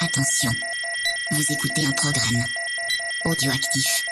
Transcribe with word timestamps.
Attention, 0.00 0.50
vous 1.32 1.52
écoutez 1.52 1.84
un 1.84 1.90
programme 1.90 2.44
audioactif. 3.24 4.04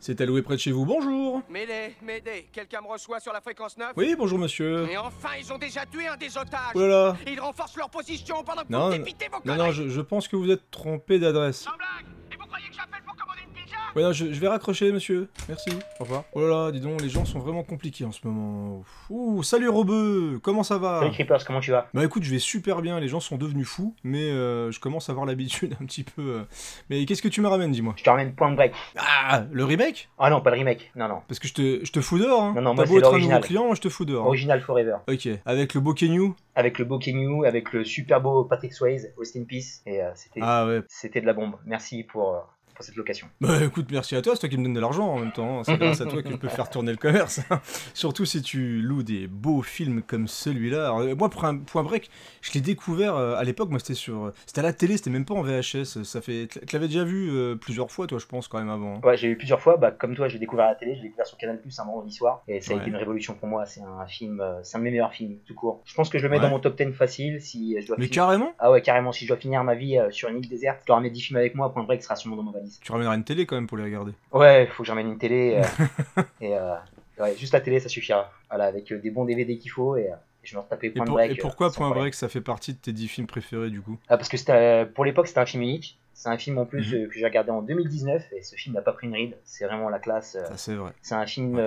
C'est 0.00 0.20
alloué 0.20 0.42
près 0.42 0.54
de 0.54 0.60
chez 0.60 0.72
vous, 0.72 0.84
bonjour 0.86 1.42
M'aider, 1.50 1.94
m'aider. 2.02 2.48
Quelqu'un 2.52 2.80
me 2.80 2.88
reçoit 2.88 3.20
sur 3.20 3.32
la 3.32 3.40
fréquence 3.40 3.76
9 3.76 3.92
Oui, 3.96 4.14
bonjour 4.18 4.38
monsieur. 4.38 4.90
Et 4.90 4.96
enfin, 4.96 5.30
ils 5.38 5.52
ont 5.52 5.58
déjà 5.58 5.84
tué 5.86 6.08
un 6.08 6.16
des 6.16 6.36
otages 6.36 6.72
Oh 6.74 6.80
là 6.80 6.88
là 6.88 7.16
Ils 7.26 7.38
renforcent 7.38 7.76
leur 7.76 7.90
position 7.90 8.42
pendant 8.42 8.62
que 8.62 8.72
Non, 8.72 8.86
vous 8.86 8.90
non, 8.92 8.96
dépitez 8.98 9.28
vos 9.28 9.38
non, 9.44 9.56
non, 9.56 9.70
je, 9.70 9.88
je 9.88 10.00
pense 10.00 10.26
que 10.26 10.36
vous 10.36 10.50
êtes 10.50 10.70
trompé 10.70 11.18
d'adresse. 11.18 11.60
Sans 11.60 11.76
blague 11.76 12.06
Ouais, 13.98 14.04
non, 14.04 14.12
je, 14.12 14.32
je 14.32 14.38
vais 14.40 14.46
raccrocher, 14.46 14.92
monsieur. 14.92 15.28
Merci. 15.48 15.70
Au 15.98 16.04
revoir. 16.04 16.22
Oh 16.32 16.40
là 16.40 16.46
là, 16.66 16.70
dis 16.70 16.78
donc, 16.78 17.02
les 17.02 17.08
gens 17.08 17.24
sont 17.24 17.40
vraiment 17.40 17.64
compliqués 17.64 18.04
en 18.04 18.12
ce 18.12 18.24
moment. 18.28 18.84
Ouh, 19.10 19.42
salut 19.42 19.68
Robeux 19.68 20.38
Comment 20.40 20.62
ça 20.62 20.78
va 20.78 21.00
Salut 21.00 21.10
Creepers, 21.10 21.44
comment 21.44 21.58
tu 21.58 21.72
vas 21.72 21.88
Bah 21.94 22.04
écoute, 22.04 22.22
je 22.22 22.30
vais 22.30 22.38
super 22.38 22.80
bien, 22.80 23.00
les 23.00 23.08
gens 23.08 23.18
sont 23.18 23.36
devenus 23.38 23.66
fous, 23.66 23.96
mais 24.04 24.30
euh, 24.30 24.70
je 24.70 24.78
commence 24.78 25.08
à 25.08 25.12
avoir 25.12 25.26
l'habitude 25.26 25.74
un 25.80 25.84
petit 25.84 26.04
peu. 26.04 26.22
euh. 26.22 26.42
Mais 26.90 27.04
qu'est-ce 27.06 27.22
que 27.22 27.26
tu 27.28 27.40
me 27.40 27.48
ramènes, 27.48 27.72
dis-moi? 27.72 27.94
Je 27.96 28.04
te 28.04 28.08
ramène 28.10 28.34
Point 28.36 28.52
Break. 28.52 28.72
Ah, 28.96 29.42
le 29.50 29.64
remake? 29.64 30.08
Ah 30.16 30.30
non, 30.30 30.42
pas 30.42 30.50
le 30.50 30.58
remake. 30.58 30.92
Non, 30.94 31.08
non. 31.08 31.22
Parce 31.26 31.40
que 31.40 31.48
je 31.48 31.54
te, 31.54 31.84
je 31.84 31.90
te 31.90 32.00
fous 32.00 32.20
dehors, 32.20 32.40
hein. 32.44 32.52
Non, 32.54 32.62
non, 32.62 32.70
T'as 32.76 32.76
moi, 32.76 32.84
beau 32.84 32.92
c'est 32.92 32.98
être 32.98 33.06
un 33.06 33.18
nouveau 33.18 33.30
l'original. 33.30 33.40
client, 33.42 33.74
je 33.74 33.80
te 33.80 33.88
fous 33.88 34.04
dehors. 34.04 34.22
hein. 34.26 34.28
Original 34.28 34.60
Forever. 34.60 34.98
Ok, 35.08 35.28
avec 35.44 35.74
le 35.74 35.80
beau 35.80 35.92
Kenyu? 35.94 36.34
Avec 36.54 36.78
le 36.78 36.84
beau 36.84 37.00
Kenyu, 37.00 37.44
avec 37.46 37.72
le 37.72 37.84
super 37.84 38.20
beau 38.20 38.44
Patrick 38.44 38.72
Swayze, 38.72 39.12
Rest 39.18 39.34
in 39.36 39.42
Peace. 39.42 39.82
Et 39.86 40.00
euh, 40.02 40.10
c'était 40.14 40.38
Ah 40.40 40.66
ouais. 40.66 40.82
c'était 40.86 41.20
de 41.20 41.26
la 41.26 41.32
bombe. 41.32 41.56
Merci 41.66 42.04
pour, 42.04 42.34
euh, 42.34 42.38
pour 42.78 42.84
cette 42.84 42.94
location. 42.94 43.26
Bah 43.40 43.64
écoute, 43.64 43.86
merci 43.90 44.14
à 44.14 44.22
toi, 44.22 44.34
c'est 44.36 44.40
toi 44.40 44.48
qui 44.48 44.56
me 44.56 44.62
donne 44.62 44.72
de 44.74 44.78
l'argent 44.80 45.08
en 45.08 45.18
même 45.18 45.32
temps. 45.32 45.58
hein. 45.58 45.62
C'est 45.64 45.76
grâce 45.76 46.00
à 46.00 46.06
toi 46.06 46.22
que 46.22 46.30
je 46.30 46.36
peux 46.36 46.48
faire 46.48 46.70
tourner 46.70 46.92
le 46.92 46.96
commerce. 46.96 47.40
Surtout 47.92 48.24
si 48.24 48.40
tu 48.40 48.80
loues 48.80 49.02
des 49.02 49.26
beaux 49.26 49.62
films 49.62 50.00
comme 50.02 50.28
celui-là. 50.28 50.84
Alors, 50.84 51.00
euh, 51.00 51.14
moi, 51.16 51.28
pour 51.28 51.44
un 51.44 51.56
point 51.58 51.82
break, 51.82 52.08
je 52.40 52.52
l'ai 52.52 52.60
découvert 52.60 53.16
euh, 53.16 53.34
à 53.34 53.42
l'époque. 53.42 53.70
Moi, 53.70 53.80
c'était 53.80 53.94
sur, 53.94 54.26
euh, 54.26 54.34
c'était 54.46 54.60
à 54.60 54.62
la 54.62 54.72
télé, 54.72 54.96
c'était 54.96 55.10
même 55.10 55.24
pas 55.24 55.34
en 55.34 55.42
VHS. 55.42 56.04
Ça 56.04 56.20
fait, 56.20 56.46
tu 56.46 56.72
l'avais 56.72 56.86
déjà 56.86 57.02
vu 57.02 57.30
euh, 57.30 57.56
plusieurs 57.56 57.90
fois, 57.90 58.06
toi, 58.06 58.18
je 58.20 58.26
pense 58.26 58.46
quand 58.46 58.58
même 58.60 58.70
avant. 58.70 58.96
hein. 58.96 59.00
Ouais, 59.02 59.16
j'ai 59.16 59.28
eu 59.28 59.36
plusieurs 59.36 59.60
fois. 59.60 59.76
Bah, 59.76 59.90
comme 59.90 60.14
toi, 60.14 60.28
j'ai 60.28 60.38
découvert 60.38 60.66
à 60.66 60.68
la 60.68 60.74
télé. 60.76 60.92
Je 60.94 60.98
l'ai 61.02 61.08
découvert 61.08 61.26
sur 61.26 61.36
Canal 61.36 61.60
Plus 61.60 61.76
un 61.80 61.84
vendredi 61.84 62.12
soir. 62.14 62.44
Et 62.46 62.60
ça 62.60 62.72
a 62.72 62.76
Ouais. 62.76 62.82
été 62.82 62.90
une 62.90 62.96
révolution 62.96 63.34
pour 63.34 63.48
moi. 63.48 63.66
C'est 63.66 63.80
un 63.82 64.06
film, 64.06 64.40
c'est 64.62 64.76
un 64.76 64.78
de 64.78 64.84
mes 64.84 64.92
meilleurs 64.92 65.12
films, 65.12 65.38
tout 65.46 65.54
court. 65.54 65.82
Je 65.84 65.94
pense 65.94 66.08
que 66.10 66.18
je 66.18 66.22
le 66.22 66.28
mets 66.28 66.36
Ouais. 66.36 66.42
dans 66.42 66.50
mon 66.50 66.60
top 66.60 66.76
10 66.80 66.92
facile. 66.92 67.40
Si 67.40 67.74
je 67.80 67.88
dois 67.88 67.96
Mais 67.98 68.04
finir- 68.04 68.14
carrément, 68.14 68.52
Ah 68.60 68.70
ouais, 68.70 68.82
carrément. 68.82 69.10
Si 69.10 69.24
je 69.24 69.28
dois 69.30 69.36
finir 69.36 69.64
ma 69.64 69.74
vie 69.74 69.98
sur 70.10 70.28
une 70.28 70.38
île 70.38 70.48
déserte, 70.48 70.78
je 70.82 70.86
dois 70.86 70.94
ramener 70.96 71.10
10 71.10 71.22
films 71.22 71.38
avec 71.38 71.56
moi. 71.56 71.72
Point 71.72 71.82
Break 71.82 72.02
sera 72.04 72.14
sûrement 72.14 72.36
dans 72.36 72.42
ma 72.44 72.52
valise. 72.52 72.67
Tu 72.82 72.92
ramèneras 72.92 73.14
une 73.16 73.24
télé 73.24 73.46
quand 73.46 73.56
même 73.56 73.66
pour 73.66 73.76
les 73.78 73.84
regarder. 73.84 74.12
Ouais, 74.32 74.66
faut 74.72 74.82
que 74.82 74.86
j'emmène 74.86 75.08
une 75.08 75.18
télé. 75.18 75.60
euh, 75.62 76.22
et 76.40 76.54
euh, 76.56 76.74
ouais, 77.20 77.36
juste 77.36 77.52
la 77.52 77.60
télé, 77.60 77.80
ça 77.80 77.88
suffira. 77.88 78.30
Voilà, 78.50 78.64
avec 78.64 78.90
euh, 78.92 78.98
des 78.98 79.10
bons 79.10 79.24
DVD 79.24 79.56
qu'il 79.58 79.70
faut 79.70 79.96
et, 79.96 80.02
et 80.02 80.10
je 80.42 80.52
vais 80.54 80.58
me 80.58 80.62
retaper 80.64 80.88
Et, 80.88 80.90
Point 80.90 81.04
pour- 81.06 81.14
Break. 81.16 81.32
et 81.32 81.34
pourquoi 81.36 81.70
Point. 81.72 81.90
Break, 81.90 82.14
ça 82.14 82.28
fait 82.28 82.40
partie 82.40 82.72
de 82.74 82.78
tes 82.78 82.92
10 82.92 83.08
films 83.08 83.26
préférés 83.26 83.70
du 83.70 83.80
coup? 83.80 83.98
Ah, 84.08 84.16
Parce 84.16 84.28
que 84.28 84.84
pour 84.84 85.04
l'époque, 85.04 85.26
c'était 85.28 85.40
un 85.40 85.46
film 85.46 85.62
unique. 85.62 85.98
C'est 86.14 86.28
un 86.30 86.36
film 86.38 86.58
en 86.58 86.64
plus 86.66 86.92
Mhm. 86.92 87.08
que 87.08 87.12
j'ai 87.18 87.24
regardé 87.24 87.50
en 87.52 87.62
2019 87.62 88.32
et 88.32 88.42
ce 88.42 88.56
film 88.56 88.74
n'a 88.74 88.82
pas 88.82 88.92
pris 88.92 89.06
une 89.06 89.14
ride. 89.14 89.36
C'est 89.44 89.64
vraiment 89.66 89.88
la 89.88 90.00
classe. 90.00 90.36
c'est 90.56 90.74
vrai. 90.74 90.90
c'est 91.00 91.14
un 91.14 91.26
film 91.26 91.60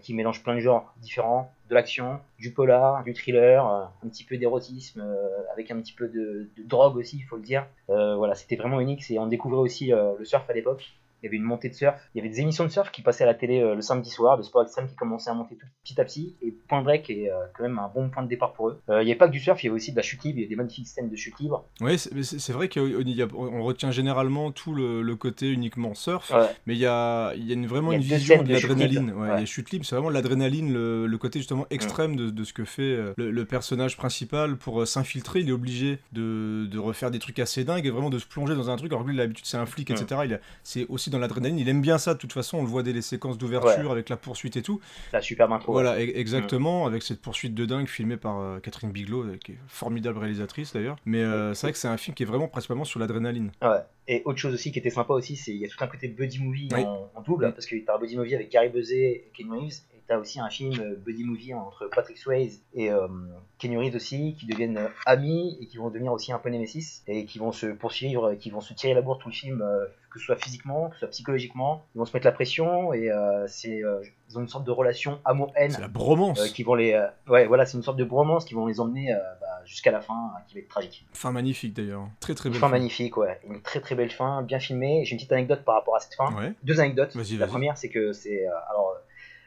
qui 0.00 0.14
mélange 0.14 0.44
plein 0.44 0.54
de 0.54 0.60
genres 0.60 0.94
différents, 0.98 1.52
de 1.68 1.74
l'action, 1.74 2.20
du 2.38 2.52
polar, 2.52 3.02
du 3.04 3.12
thriller, 3.12 3.66
euh, 3.66 3.84
un 4.04 4.08
petit 4.08 4.24
peu 4.24 4.36
d'érotisme, 4.36 5.00
euh, 5.00 5.28
avec 5.52 5.70
un 5.70 5.80
petit 5.80 5.92
peu 5.92 6.08
de, 6.08 6.48
de 6.56 6.62
drogue 6.62 6.96
aussi, 6.96 7.16
il 7.18 7.22
faut 7.22 7.36
le 7.36 7.42
dire. 7.42 7.66
Euh, 7.90 8.16
voilà, 8.16 8.34
c'était 8.34 8.56
vraiment 8.56 8.80
unique. 8.80 9.02
C'est, 9.02 9.18
on 9.18 9.26
découvrait 9.26 9.60
aussi 9.60 9.88
le 9.88 10.24
surf 10.24 10.48
à 10.48 10.52
l'époque. 10.52 10.92
Il 11.26 11.28
y 11.28 11.30
avait 11.30 11.36
une 11.38 11.42
montée 11.42 11.68
de 11.68 11.74
surf. 11.74 11.94
Il 12.14 12.18
y 12.18 12.20
avait 12.20 12.28
des 12.30 12.40
émissions 12.40 12.64
de 12.64 12.68
surf 12.70 12.90
qui 12.92 13.02
passaient 13.02 13.24
à 13.24 13.26
la 13.26 13.34
télé 13.34 13.60
euh, 13.60 13.74
le 13.74 13.82
samedi 13.82 14.10
soir, 14.10 14.38
de 14.38 14.42
sport 14.42 14.62
extrême 14.62 14.86
qui 14.88 14.94
commençaient 14.94 15.30
à 15.30 15.34
monter 15.34 15.56
tout 15.56 15.66
petit 15.82 16.00
à 16.00 16.04
petit. 16.04 16.36
Et 16.42 16.52
Point 16.68 16.82
Break 16.82 17.10
est 17.10 17.30
euh, 17.30 17.34
quand 17.56 17.62
même 17.64 17.78
un 17.78 17.88
bon 17.92 18.08
point 18.10 18.22
de 18.22 18.28
départ 18.28 18.52
pour 18.52 18.68
eux. 18.68 18.80
Euh, 18.88 19.02
il 19.02 19.06
n'y 19.06 19.10
avait 19.10 19.18
pas 19.18 19.26
que 19.26 19.32
du 19.32 19.40
surf, 19.40 19.62
il 19.62 19.66
y 19.66 19.68
avait 19.68 19.76
aussi 19.76 19.90
de 19.92 19.96
la 19.96 20.02
chute 20.02 20.22
libre. 20.24 20.38
Il 20.38 20.42
y 20.42 20.46
a 20.46 20.48
des 20.48 20.56
magnifiques 20.56 20.86
scènes 20.88 21.08
de 21.10 21.16
chute 21.16 21.38
libre. 21.40 21.66
Ouais, 21.80 21.96
c'est 21.98 22.52
vrai 22.52 22.68
qu'on 22.68 23.62
retient 23.62 23.90
généralement 23.90 24.50
tout 24.52 24.72
le, 24.74 25.02
le 25.02 25.16
côté 25.16 25.50
uniquement 25.50 25.94
surf, 25.94 26.30
Ouais. 26.30 26.46
mais 26.66 26.74
il 26.74 26.78
y 26.80 26.86
a, 26.86 27.34
y 27.34 27.50
a 27.50 27.54
une, 27.54 27.66
vraiment 27.66 27.92
Il 27.92 28.02
y 28.06 28.12
a 28.12 28.16
une 28.16 28.20
vision 28.20 28.42
de 28.42 28.52
l'adrénaline. 28.52 29.10
Ouais, 29.12 29.26
Ouais. 29.28 29.34
Il 29.36 29.40
y 29.40 29.42
a 29.42 29.46
chute 29.46 29.70
libre, 29.70 29.84
c'est 29.84 29.94
vraiment 29.96 30.10
l'adrénaline, 30.10 30.72
le, 30.72 31.06
le 31.06 31.18
côté 31.18 31.38
justement 31.40 31.66
extrême 31.70 32.16
de, 32.16 32.30
de 32.30 32.44
ce 32.44 32.52
que 32.52 32.64
fait 32.64 32.96
le, 33.16 33.30
le 33.30 33.44
personnage 33.44 33.96
principal 33.96 34.56
pour 34.56 34.86
s'infiltrer. 34.86 35.40
Il 35.40 35.48
est 35.48 35.52
obligé 35.52 35.98
de, 36.12 36.66
de 36.70 36.78
refaire 36.78 37.10
des 37.10 37.18
trucs 37.18 37.38
assez 37.38 37.64
dingues 37.64 37.86
et 37.86 37.90
vraiment 37.90 38.10
de 38.10 38.18
se 38.18 38.26
plonger 38.26 38.54
dans 38.54 38.70
un 38.70 38.76
truc. 38.76 38.92
Alors 38.92 39.04
que 39.04 39.10
lui, 39.10 39.16
l'habitude, 39.16 39.46
c'est 39.46 39.56
un 39.56 39.66
flic, 39.66 39.90
Mm. 39.90 39.92
etc. 39.94 40.38
C'est 40.62 40.86
aussi 40.88 41.10
dans 41.10 41.15
l'adrénaline. 41.18 41.58
Il 41.58 41.68
aime 41.68 41.80
bien 41.80 41.98
ça, 41.98 42.14
de 42.14 42.18
toute 42.18 42.32
façon. 42.32 42.58
On 42.58 42.62
le 42.62 42.68
voit 42.68 42.82
dès 42.82 42.92
les 42.92 43.02
séquences 43.02 43.38
d'ouverture 43.38 43.90
avec 43.90 44.08
la 44.08 44.16
poursuite 44.16 44.56
et 44.56 44.62
tout. 44.62 44.80
La 45.12 45.20
superbe 45.20 45.52
intro. 45.52 45.72
Voilà, 45.72 45.96
e- 45.98 46.12
exactement, 46.16 46.86
avec 46.86 47.02
cette 47.02 47.20
poursuite 47.20 47.54
de 47.54 47.64
dingue 47.64 47.86
filmée 47.88 48.16
par 48.16 48.40
euh, 48.40 48.58
Catherine 48.60 48.90
Bigelow, 48.92 49.22
euh, 49.24 49.36
qui 49.36 49.52
est 49.52 49.58
formidable 49.68 50.18
réalisatrice 50.18 50.72
d'ailleurs. 50.72 50.96
Mais 51.04 51.22
euh, 51.22 51.54
c'est 51.54 51.66
vrai 51.66 51.72
que 51.72 51.78
c'est 51.78 51.88
un 51.88 51.96
film 51.96 52.14
qui 52.14 52.22
est 52.22 52.26
vraiment 52.26 52.48
principalement 52.48 52.84
sur 52.84 53.00
l'adrénaline. 53.00 53.50
Ouais. 53.62 53.78
Et 54.08 54.22
autre 54.24 54.38
chose 54.38 54.54
aussi 54.54 54.70
qui 54.72 54.78
était 54.78 54.90
sympa 54.90 55.14
aussi, 55.14 55.34
c'est 55.36 55.50
il 55.52 55.58
y 55.58 55.64
a 55.64 55.68
tout 55.68 55.82
un 55.82 55.88
côté 55.88 56.06
buddy 56.08 56.38
movie 56.40 56.68
Oui. 56.72 56.84
en, 56.84 57.10
en 57.14 57.22
double, 57.22 57.48
Mm. 57.48 57.52
parce 57.52 57.66
que 57.66 57.74
t'as 57.84 57.96
un 57.96 57.98
buddy 57.98 58.16
movie 58.16 58.34
avec 58.36 58.50
Gary 58.52 58.68
Busey 58.68 58.96
et 58.96 59.30
Ken 59.36 59.50
Reeves, 59.50 59.80
et 59.94 60.00
t'as 60.06 60.18
aussi 60.18 60.38
un 60.38 60.48
film 60.48 60.94
buddy 61.04 61.24
movie 61.24 61.52
entre 61.54 61.88
Patrick 61.92 62.16
Swayze 62.16 62.60
et 62.74 62.90
euh, 62.92 63.08
Ken 63.58 63.76
Reeves 63.76 63.96
aussi, 63.96 64.36
qui 64.38 64.46
deviennent 64.46 64.78
amis 65.06 65.58
et 65.60 65.66
qui 65.66 65.78
vont 65.78 65.90
devenir 65.90 66.12
aussi 66.12 66.30
un 66.32 66.38
peu 66.38 66.50
némésis, 66.50 67.02
et 67.08 67.24
qui 67.24 67.40
vont 67.40 67.50
se 67.50 67.66
poursuivre, 67.66 68.30
et 68.30 68.36
qui 68.38 68.50
vont 68.50 68.60
se 68.60 68.74
tirer 68.74 68.94
la 68.94 69.02
bourre 69.02 69.18
tout 69.18 69.28
le 69.28 69.34
film, 69.34 69.60
que 70.16 70.20
ce 70.20 70.26
soit 70.26 70.36
physiquement, 70.36 70.88
que 70.88 70.94
ce 70.96 71.00
soit 71.00 71.08
psychologiquement, 71.08 71.86
ils 71.94 71.98
vont 71.98 72.04
se 72.04 72.12
mettre 72.16 72.26
la 72.26 72.32
pression, 72.32 72.92
et 72.92 73.10
euh, 73.10 73.46
c'est 73.46 73.82
euh, 73.84 74.00
ils 74.28 74.38
ont 74.38 74.40
une 74.40 74.48
sorte 74.48 74.64
de 74.64 74.70
relation 74.70 75.20
amour-haine 75.24 75.70
C'est 75.70 75.80
la 75.80 75.88
bromance. 75.88 76.40
euh, 76.40 76.48
qui 76.48 76.62
vont 76.64 76.74
les... 76.74 77.00
ouais, 77.28 77.46
voilà, 77.46 77.64
c'est 77.66 77.76
une 77.76 77.82
sorte 77.82 77.96
de 77.98 78.04
bromance 78.04 78.44
qui 78.44 78.54
vont 78.54 78.66
les 78.66 78.80
emmener 78.80 79.12
bah, 79.40 79.46
jusqu'à 79.64 79.90
la 79.92 80.00
fin, 80.00 80.14
euh, 80.14 80.40
qui 80.48 80.54
va 80.54 80.60
être 80.60 80.68
tragique. 80.68 81.06
Fin 81.12 81.30
magnifique 81.30 81.74
d'ailleurs. 81.74 82.08
Très 82.20 82.34
très 82.34 82.48
belle. 82.50 82.58
fin 82.58 82.66
fin. 82.66 82.70
magnifique, 82.72 83.16
ouais. 83.16 83.40
Une 83.48 83.62
très 83.62 83.80
très 83.80 83.94
belle 83.94 84.10
fin, 84.10 84.42
bien 84.42 84.58
filmée. 84.58 85.04
J'ai 85.04 85.12
une 85.12 85.18
petite 85.18 85.32
anecdote 85.32 85.64
par 85.64 85.76
rapport 85.76 85.94
à 85.96 86.00
cette 86.00 86.14
fin. 86.14 86.34
Ouais. 86.34 86.52
Deux 86.64 86.80
anecdotes. 86.80 87.14
Vas-y, 87.14 87.32
la 87.36 87.40
vas-y. 87.46 87.48
première, 87.50 87.76
c'est 87.78 87.88
que 87.88 88.12
c'est. 88.12 88.46
alors, 88.70 88.94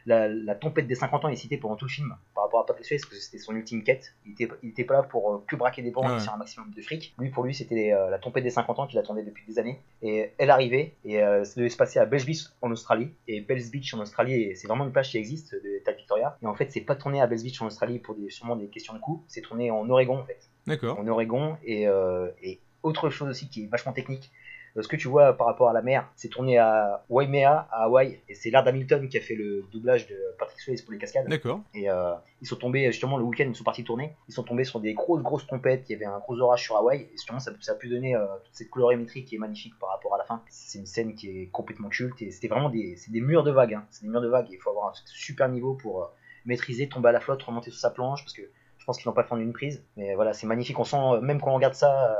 la, 0.06 0.28
la 0.28 0.54
tempête 0.54 0.86
des 0.86 0.94
50 0.94 1.24
ans 1.24 1.28
est 1.28 1.36
citée 1.36 1.56
pendant 1.56 1.76
tout 1.76 1.84
le 1.86 1.90
film 1.90 2.14
par 2.34 2.44
rapport 2.44 2.60
à 2.60 2.66
Patrick 2.66 2.86
Swayze, 2.86 3.02
parce 3.02 3.14
que 3.14 3.20
c'était 3.22 3.38
son 3.38 3.54
ultime 3.54 3.82
quête. 3.84 4.14
Il 4.26 4.32
était, 4.32 4.48
il 4.62 4.70
était 4.70 4.84
pas 4.84 4.94
là 4.94 5.02
pour 5.02 5.32
euh, 5.34 5.44
que 5.46 5.56
braquer 5.56 5.82
des 5.82 5.90
banques 5.90 6.06
Ouais. 6.06 6.16
et 6.16 6.20
faire 6.20 6.34
un 6.34 6.38
maximum 6.38 6.70
de 6.74 6.80
fric. 6.82 7.14
Lui, 7.18 7.30
pour 7.30 7.44
lui, 7.44 7.54
c'était 7.54 7.92
euh, 7.92 8.08
la 8.10 8.18
tempête 8.18 8.42
des 8.44 8.50
50 8.50 8.78
ans 8.78 8.86
qu'il 8.86 8.98
attendait 8.98 9.22
depuis 9.22 9.44
des 9.46 9.58
années. 9.58 9.80
Et 10.02 10.32
elle 10.38 10.50
arrivait, 10.50 10.94
et 11.04 11.22
euh, 11.22 11.44
ça 11.44 11.54
devait 11.60 11.68
se 11.70 11.76
passer 11.76 11.98
à 11.98 12.06
Bells 12.06 12.24
Beach 12.24 12.44
en 12.62 12.70
Australie. 12.70 13.10
Et 13.28 13.40
Bells 13.40 13.70
Beach 13.70 13.92
en 13.94 14.00
Australie, 14.00 14.56
c'est 14.56 14.66
vraiment 14.68 14.84
une 14.84 14.92
plage 14.92 15.10
qui 15.10 15.18
existe 15.18 15.54
de 15.54 15.60
l'État 15.68 15.92
de 15.92 15.96
Victoria. 15.98 16.36
Et 16.42 16.46
en 16.46 16.54
fait, 16.54 16.70
c'est 16.70 16.80
pas 16.80 16.96
tourné 16.96 17.20
à 17.20 17.26
Bells 17.26 17.42
Beach 17.42 17.60
en 17.62 17.66
Australie 17.66 17.98
pour 17.98 18.14
des, 18.14 18.30
sûrement 18.30 18.56
des 18.56 18.68
questions 18.68 18.94
de 18.94 18.98
coût, 18.98 19.22
c'est 19.28 19.40
tourné 19.42 19.70
en 19.70 19.88
Oregon 19.90 20.18
en 20.18 20.24
fait 20.24 20.48
D'accord. 20.66 20.98
en 20.98 21.06
Oregon 21.06 21.56
et, 21.64 21.86
euh, 21.88 22.28
et 22.42 22.60
autre 22.82 23.10
chose 23.10 23.28
aussi 23.28 23.48
qui 23.48 23.64
est 23.64 23.66
vachement 23.66 23.92
technique. 23.92 24.30
Ce 24.76 24.86
que 24.86 24.96
tu 24.96 25.08
vois 25.08 25.36
par 25.36 25.46
rapport 25.46 25.68
à 25.68 25.72
la 25.72 25.82
mer, 25.82 26.08
c'est 26.14 26.28
tourné 26.28 26.58
à 26.58 27.04
Waimea, 27.08 27.66
à 27.70 27.84
Hawaï, 27.84 28.20
et 28.28 28.34
c'est 28.34 28.50
Laird 28.50 28.66
Hamilton 28.68 29.08
qui 29.08 29.18
a 29.18 29.20
fait 29.20 29.34
le 29.34 29.64
doublage 29.72 30.06
de 30.06 30.16
Patrick 30.38 30.60
Swayze 30.60 30.82
pour 30.82 30.92
les 30.92 30.98
cascades. 30.98 31.28
D'accord. 31.28 31.60
Et 31.74 31.90
euh, 31.90 32.14
ils 32.40 32.46
sont 32.46 32.56
tombés, 32.56 32.86
justement, 32.92 33.18
le 33.18 33.24
week-end, 33.24 33.46
ils 33.48 33.54
sont 33.54 33.64
partis 33.64 33.84
tourner, 33.84 34.16
ils 34.28 34.32
sont 34.32 34.44
tombés 34.44 34.64
sur 34.64 34.80
des 34.80 34.94
grosses, 34.94 35.22
grosses 35.22 35.46
tempêtes, 35.46 35.84
il 35.88 35.92
y 35.92 35.96
avait 35.96 36.04
un 36.04 36.18
gros 36.20 36.38
orage 36.40 36.62
sur 36.62 36.76
Hawaï, 36.76 37.00
et 37.00 37.10
justement, 37.12 37.40
ça, 37.40 37.50
ça 37.60 37.72
a 37.72 37.74
pu 37.74 37.88
donner 37.88 38.14
euh, 38.14 38.26
toute 38.44 38.54
cette 38.54 38.70
colorimétrie 38.70 39.24
qui 39.24 39.34
est 39.34 39.38
magnifique 39.38 39.78
par 39.80 39.90
rapport 39.90 40.14
à 40.14 40.18
la 40.18 40.24
fin. 40.24 40.42
C'est 40.48 40.78
une 40.78 40.86
scène 40.86 41.14
qui 41.14 41.28
est 41.28 41.46
complètement 41.48 41.88
culte, 41.88 42.22
et 42.22 42.30
c'était 42.30 42.48
vraiment 42.48 42.70
des, 42.70 42.96
des 43.08 43.20
murs 43.20 43.42
de 43.42 43.50
vagues, 43.50 43.74
hein. 43.74 43.84
c'est 43.90 44.04
des 44.04 44.08
murs 44.08 44.22
de 44.22 44.28
vagues, 44.28 44.46
et 44.50 44.54
il 44.54 44.58
faut 44.58 44.70
avoir 44.70 44.90
un 44.90 44.92
super 45.06 45.48
niveau 45.48 45.74
pour 45.74 46.02
euh, 46.02 46.06
maîtriser, 46.44 46.88
tomber 46.88 47.08
à 47.08 47.12
la 47.12 47.20
flotte, 47.20 47.42
remonter 47.42 47.70
sur 47.70 47.80
sa 47.80 47.90
planche, 47.90 48.22
parce 48.22 48.34
que 48.34 48.42
je 48.78 48.84
pense 48.86 48.96
qu'ils 48.96 49.08
n'ont 49.08 49.14
pas 49.14 49.24
fait 49.24 49.34
en 49.34 49.40
une 49.40 49.52
prise. 49.52 49.84
Mais 49.96 50.14
voilà, 50.14 50.32
c'est 50.32 50.46
magnifique. 50.46 50.78
On 50.78 50.84
sent, 50.84 51.20
même 51.20 51.38
quand 51.40 51.50
on 51.50 51.56
regarde 51.56 51.74
ça, 51.74 52.16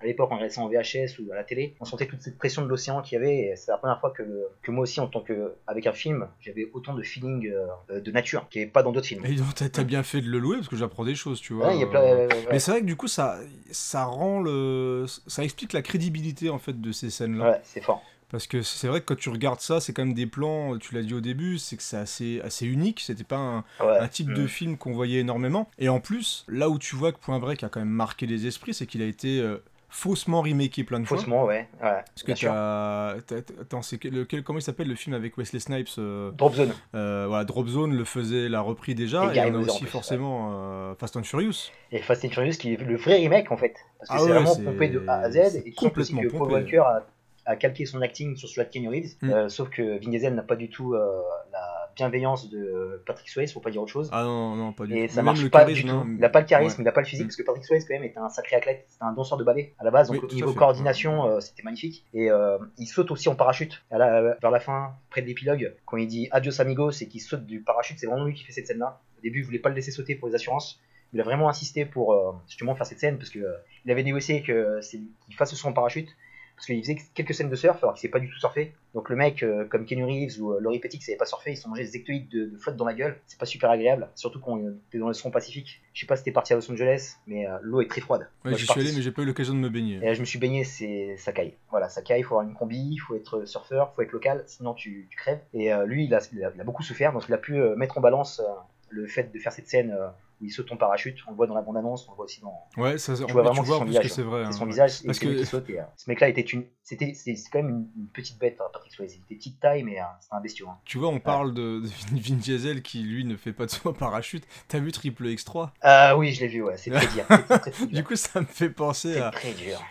à 0.00 0.06
l'époque, 0.06 0.30
regardait 0.30 0.50
ça 0.50 0.60
en 0.60 0.68
VHS 0.68 1.18
ou 1.20 1.30
à 1.32 1.36
la 1.36 1.44
télé, 1.44 1.74
on 1.80 1.84
sentait 1.84 2.06
toute 2.06 2.20
cette 2.20 2.36
pression 2.36 2.62
de 2.62 2.68
l'océan 2.68 3.00
qu'il 3.02 3.16
y 3.16 3.20
avait. 3.20 3.36
Et 3.38 3.56
c'est 3.56 3.70
la 3.70 3.78
première 3.78 4.00
fois 4.00 4.10
que, 4.10 4.22
que 4.62 4.70
moi 4.70 4.82
aussi, 4.82 4.98
en 5.00 5.06
tant 5.06 5.20
que, 5.20 5.52
avec 5.66 5.86
un 5.86 5.92
film, 5.92 6.26
j'avais 6.40 6.68
autant 6.72 6.94
de 6.94 7.02
feeling 7.02 7.48
euh, 7.90 8.00
de 8.00 8.10
nature 8.10 8.48
qu'il 8.48 8.60
n'y 8.60 8.64
avait 8.64 8.72
pas 8.72 8.82
dans 8.82 8.92
d'autres 8.92 9.06
films. 9.06 9.24
Et 9.26 9.34
donc 9.34 9.54
t'as 9.54 9.84
bien 9.84 10.02
fait 10.02 10.20
de 10.20 10.28
le 10.28 10.38
louer 10.38 10.56
parce 10.56 10.68
que 10.68 10.76
j'apprends 10.76 11.04
des 11.04 11.14
choses, 11.14 11.40
tu 11.40 11.52
vois. 11.52 11.68
Ouais, 11.68 11.76
il 11.76 11.80
y 11.80 11.84
a 11.84 11.86
plein- 11.86 12.00
Euh, 12.02 12.28
ouais, 12.28 12.34
ouais. 12.34 12.46
Mais 12.52 12.58
c'est 12.58 12.70
vrai 12.72 12.80
que 12.80 12.86
du 12.86 12.96
coup 12.96 13.08
ça, 13.08 13.38
ça 13.70 14.04
rend 14.04 14.40
le, 14.40 15.04
ça 15.26 15.44
explique 15.44 15.72
la 15.72 15.82
crédibilité 15.82 16.50
en 16.50 16.58
fait 16.58 16.80
de 16.80 16.92
ces 16.92 17.10
scènes-là. 17.10 17.50
Ouais, 17.52 17.60
c'est 17.62 17.80
fort. 17.82 18.02
Parce 18.30 18.46
que 18.46 18.60
c'est 18.60 18.88
vrai 18.88 19.00
que 19.00 19.06
quand 19.06 19.16
tu 19.16 19.30
regardes 19.30 19.60
ça, 19.60 19.80
c'est 19.80 19.94
quand 19.94 20.04
même 20.04 20.12
des 20.12 20.26
plans, 20.26 20.76
tu 20.76 20.94
l'as 20.94 21.02
dit 21.02 21.14
au 21.14 21.20
début, 21.22 21.56
c'est 21.56 21.78
que 21.78 21.82
c'est 21.82 21.96
assez, 21.96 22.42
assez 22.42 22.66
unique, 22.66 23.00
c'était 23.00 23.24
pas 23.24 23.38
un, 23.38 23.58
Ouais. 23.80 23.98
un 24.00 24.06
type 24.08 24.34
de 24.34 24.42
Mm. 24.42 24.48
film 24.48 24.76
qu'on 24.76 24.92
voyait 24.92 25.20
énormément. 25.20 25.70
Et 25.78 25.88
en 25.88 25.98
plus, 25.98 26.44
là 26.46 26.68
où 26.68 26.78
tu 26.78 26.94
vois 26.94 27.12
que 27.12 27.18
Point 27.18 27.38
Break 27.38 27.64
a 27.64 27.70
quand 27.70 27.80
même 27.80 27.88
marqué 27.88 28.26
les 28.26 28.46
esprits, 28.46 28.74
c'est 28.74 28.84
qu'il 28.86 29.00
a 29.00 29.06
été 29.06 29.40
euh, 29.40 29.56
faussement 29.88 30.42
remaké 30.42 30.84
plein 30.84 31.00
de 31.00 31.06
fois. 31.06 31.16
Faussement, 31.16 31.44
ouais. 31.44 31.68
ouais 31.82 32.02
Parce 32.14 32.22
que 32.24 32.32
t'as, 32.32 33.40
attends, 33.60 33.82
c'est 33.82 33.98
que- 33.98 34.08
lequel, 34.08 34.42
comment 34.42 34.58
il 34.58 34.62
s'appelle 34.62 34.88
le 34.88 34.94
film 34.94 35.14
avec 35.14 35.36
Wesley 35.38 35.60
Snipes 35.60 35.88
euh, 35.98 36.30
Drop 36.32 36.54
Zone. 36.54 36.72
euh, 36.94 37.26
voilà, 37.28 37.44
Drop 37.44 37.66
Zone 37.68 37.94
le 37.96 38.04
faisait, 38.04 38.48
l'a 38.48 38.60
repris 38.60 38.94
déjà, 38.94 39.32
Et 39.34 39.40
on 39.50 39.54
a 39.54 39.58
aussi 39.58 39.80
plus, 39.80 39.88
forcément 39.90 40.50
euh, 40.52 40.94
Fast 40.96 41.16
and 41.16 41.22
Furious. 41.22 41.70
Et 41.92 41.98
Fast 42.02 42.24
and 42.24 42.30
Furious 42.30 42.52
qui 42.58 42.74
est 42.74 42.76
le 42.80 42.96
vrai 42.96 43.16
remake 43.16 43.50
en 43.50 43.56
fait. 43.56 43.74
Parce 43.98 44.10
que 44.10 44.14
Ah 44.14 44.18
c'est 44.18 44.24
ouais, 44.26 44.32
vraiment 44.42 44.56
pompé 44.72 44.88
de 44.88 45.02
A 45.08 45.20
à 45.20 45.30
Z. 45.30 45.62
Et 45.64 45.72
complètement 45.72 46.20
que 46.22 46.28
Paul. 46.28 46.52
Walker 46.52 46.78
a, 46.78 47.06
a 47.46 47.56
calqué 47.56 47.86
son 47.86 48.02
acting 48.02 48.36
sur 48.36 48.48
celui 48.48 48.66
de 48.66 48.72
Kenny 48.72 48.88
Reeves. 48.88 49.14
Mm. 49.22 49.48
Sauf 49.48 49.70
que 49.70 49.98
Vin 50.04 50.10
Diesel 50.10 50.34
n'a 50.34 50.42
pas 50.42 50.56
du 50.56 50.68
tout 50.68 50.92
la 50.92 51.77
bienveillance 51.98 52.48
de 52.48 53.02
Patrick 53.06 53.28
Swayze, 53.28 53.52
faut 53.52 53.60
pas 53.60 53.70
dire 53.70 53.82
autre 53.82 53.90
chose. 53.92 54.08
Ah 54.12 54.22
non, 54.22 54.54
non, 54.54 54.72
pas 54.72 54.86
du 54.86 54.96
Et 54.96 55.08
tout. 55.08 55.14
ça 55.14 55.16
Même 55.20 55.26
marche 55.26 55.48
pas 55.50 55.58
charisme, 55.60 55.82
du 55.82 55.88
tout. 55.88 55.94
hein. 55.96 56.14
Il 56.18 56.24
a 56.24 56.28
pas 56.28 56.40
le 56.40 56.46
charisme, 56.46 56.78
Ouais. 56.80 56.84
il 56.84 56.88
a 56.88 56.92
pas 56.92 57.00
le 57.00 57.06
physique, 57.06 57.26
parce 57.26 57.36
que 57.36 57.42
Patrick 57.42 57.64
Swayze 57.64 57.84
quand 57.86 57.94
même 57.94 58.04
était 58.04 58.18
un 58.18 58.28
sacré 58.28 58.56
athlète, 58.56 58.86
c'était 58.88 59.04
un 59.04 59.12
danseur 59.12 59.36
de 59.36 59.44
ballet 59.44 59.74
à 59.78 59.84
la 59.84 59.90
base, 59.90 60.08
donc 60.08 60.22
Oui, 60.22 60.28
tout 60.28 60.34
niveau 60.34 60.52
coordination, 60.54 61.26
euh, 61.28 61.40
c'était 61.40 61.62
magnifique. 61.64 62.04
Et 62.14 62.30
euh, 62.30 62.56
il 62.78 62.86
saute 62.86 63.10
aussi 63.10 63.28
en 63.28 63.34
parachute. 63.34 63.82
À 63.90 63.98
la- 63.98 64.36
vers 64.40 64.50
la 64.52 64.60
fin, 64.60 64.92
près 65.10 65.20
de 65.22 65.26
l'épilogue, 65.26 65.74
quand 65.86 65.96
il 65.96 66.06
dit 66.06 66.28
adios 66.30 66.60
amigos 66.60 66.92
et 67.02 67.08
qu'il 67.08 67.20
saute 67.20 67.44
du 67.44 67.60
parachute, 67.60 67.98
c'est 67.98 68.06
vraiment 68.06 68.24
lui 68.24 68.34
qui 68.34 68.44
fait 68.44 68.52
cette 68.52 68.66
scène-là. 68.68 69.00
Au 69.18 69.20
début, 69.22 69.40
il 69.40 69.44
voulait 69.44 69.58
pas 69.58 69.68
le 69.68 69.74
laisser 69.74 69.90
sauter 69.90 70.14
pour 70.14 70.28
les 70.28 70.34
assurances. 70.36 70.80
Il 71.12 71.20
a 71.20 71.24
vraiment 71.24 71.48
insisté 71.48 71.84
pour 71.86 72.12
euh, 72.12 72.32
justement 72.46 72.74
faire 72.74 72.86
cette 72.86 73.00
scène 73.00 73.16
parce 73.18 73.30
que 73.30 73.38
euh, 73.40 73.52
il 73.84 73.90
avait 73.90 74.02
négocié 74.04 74.44
c'est 74.82 74.98
qu'il 75.24 75.34
fasse 75.36 75.54
son 75.54 75.72
parachute 75.72 76.08
parce 76.58 76.66
qu'il 76.66 76.82
faisait 76.82 76.96
quelques 77.14 77.34
scènes 77.34 77.50
de 77.50 77.54
surf 77.54 77.78
alors 77.84 77.94
qu'il 77.94 78.00
sait 78.00 78.08
pas 78.08 78.18
du 78.18 78.28
tout 78.28 78.38
surfer. 78.40 78.72
Donc 78.92 79.10
le 79.10 79.16
mec 79.16 79.44
euh, 79.44 79.64
comme 79.66 79.86
Kenny 79.86 80.02
Reeves 80.02 80.40
ou 80.42 80.52
euh, 80.54 80.58
Laurie 80.60 80.80
Petty 80.80 80.98
qui 80.98 81.04
savait 81.04 81.16
pas 81.16 81.24
surfer, 81.24 81.52
ils 81.52 81.56
se 81.56 81.62
sont 81.62 81.68
mangés 81.68 81.84
des 81.84 81.96
ectoïdes 81.96 82.28
de, 82.28 82.46
de 82.46 82.56
flotte 82.58 82.74
dans 82.76 82.84
la 82.84 82.94
gueule. 82.94 83.16
C'est 83.28 83.38
pas 83.38 83.46
super 83.46 83.70
agréable, 83.70 84.08
surtout 84.16 84.40
quand 84.40 84.58
euh, 84.58 84.76
t'es 84.90 84.98
dans 84.98 85.06
le 85.06 85.14
son 85.14 85.30
Pacifique. 85.30 85.80
Je 85.94 86.00
sais 86.00 86.06
pas 86.06 86.16
si 86.16 86.24
t'es 86.24 86.32
parti 86.32 86.52
à 86.52 86.56
Los 86.56 86.68
Angeles, 86.70 87.16
mais 87.28 87.46
euh, 87.46 87.58
l'eau 87.62 87.80
est 87.80 87.88
très 87.88 88.00
froide. 88.00 88.28
Ouais, 88.44 88.52
j'y 88.52 88.58
suis 88.58 88.66
parti- 88.66 88.80
allé, 88.80 88.92
mais 88.92 89.02
j'ai 89.02 89.12
pas 89.12 89.22
eu 89.22 89.26
l'occasion 89.26 89.54
de 89.54 89.60
me 89.60 89.68
baigner. 89.68 90.00
et 90.02 90.14
je 90.14 90.20
me 90.20 90.24
suis 90.26 90.40
baigné, 90.40 90.64
c'est 90.64 91.16
ça 91.16 91.30
caille. 91.32 91.54
Voilà, 91.70 91.88
ça 91.88 92.02
caille, 92.02 92.20
il 92.20 92.24
faut 92.24 92.34
avoir 92.34 92.48
une 92.48 92.54
combi, 92.56 92.90
il 92.92 92.98
faut 92.98 93.14
être 93.14 93.44
surfeur, 93.44 93.90
il 93.92 93.94
faut 93.96 94.02
être 94.02 94.12
local, 94.12 94.42
sinon 94.46 94.74
tu, 94.74 95.06
tu 95.10 95.16
crèves. 95.16 95.40
Et 95.54 95.70
lui, 95.86 96.06
il 96.06 96.14
a, 96.14 96.18
il 96.32 96.44
a- 96.44 96.50
il 96.54 96.60
a 96.60 96.64
beaucoup 96.64 96.82
souffert, 96.82 97.12
donc 97.12 97.24
il 97.28 97.34
a 97.34 97.38
pu 97.38 97.54
mettre 97.76 97.98
en 97.98 98.00
balance 98.00 98.42
le 98.90 99.06
fait 99.06 99.30
de 99.32 99.38
faire 99.38 99.52
cette 99.52 99.68
scène 99.68 99.94
où 100.40 100.44
il 100.44 100.50
saute 100.50 100.70
en 100.72 100.76
parachute. 100.76 101.18
On 101.26 101.30
le 101.32 101.36
voit 101.36 101.46
dans 101.46 101.54
la 101.54 101.62
bande-annonce, 101.62 102.06
on 102.08 102.12
le 102.12 102.16
voit 102.16 102.24
aussi 102.26 102.40
dans. 102.40 102.54
Ouais, 102.76 102.98
ça, 102.98 103.14
Tu 103.14 103.22
en 103.24 103.26
vois 103.26 103.42
vraiment 103.42 103.62
tu 103.62 103.68
vois 103.68 103.76
c'est 103.78 103.80
son 103.80 103.84
visage. 103.86 104.08
c'est 104.12 104.22
vrai. 104.22 104.42
C'est 104.44 104.48
hein, 104.48 104.52
son 104.52 104.64
ouais. 104.64 104.70
visage, 104.70 105.00
et 105.02 105.06
Parce 105.06 105.18
c'est 105.18 105.26
lui 105.26 105.34
que- 105.36 105.40
qui 105.40 105.46
saute. 105.46 105.70
et, 105.70 105.80
euh, 105.80 105.84
ce 105.96 106.10
mec-là 106.10 106.28
était 106.28 106.40
une. 106.42 106.64
C'était, 106.82 107.12
c'est 107.14 107.34
c'est 107.36 107.50
quand 107.50 107.58
même 107.62 107.68
une, 107.70 107.86
une 108.02 108.08
petite 108.08 108.38
bête, 108.38 108.56
hein, 108.60 108.64
Patrick 108.72 108.92
Swayze. 108.94 109.14
Il 109.16 109.22
était 109.24 109.34
petite 109.36 109.60
taille, 109.60 109.82
mais 109.82 109.98
euh, 110.00 110.04
c'était 110.20 110.34
un 110.36 110.40
bestiau. 110.40 110.68
hein. 110.68 110.78
Tu 110.84 110.96
vois, 110.98 111.08
on 111.08 111.20
parle 111.20 111.52
de, 111.52 111.80
de 111.80 111.88
Vin 112.20 112.36
Diesel 112.36 112.82
qui 112.82 113.00
lui 113.02 113.24
ne 113.24 113.36
fait 113.36 113.52
pas 113.52 113.66
de 113.66 113.70
saut 113.70 113.90
en 113.90 113.92
parachute. 113.92 114.44
T'as 114.68 114.78
vu 114.78 114.90
Triple 114.92 115.24
X3 115.26 115.70
Ah 115.82 116.16
oui, 116.16 116.32
je 116.32 116.40
l'ai 116.40 116.48
vu, 116.48 116.62
ouais, 116.62 116.76
c'est 116.78 116.90
très 116.90 117.06
dur. 117.08 117.24
C'est 117.28 117.58
très, 117.72 117.86
Du 117.86 118.04
coup, 118.04 118.16
ça 118.16 118.40
me 118.40 118.46
fait 118.46 118.70
penser 118.70 119.14
C'est 119.14 119.20
à, 119.20 119.32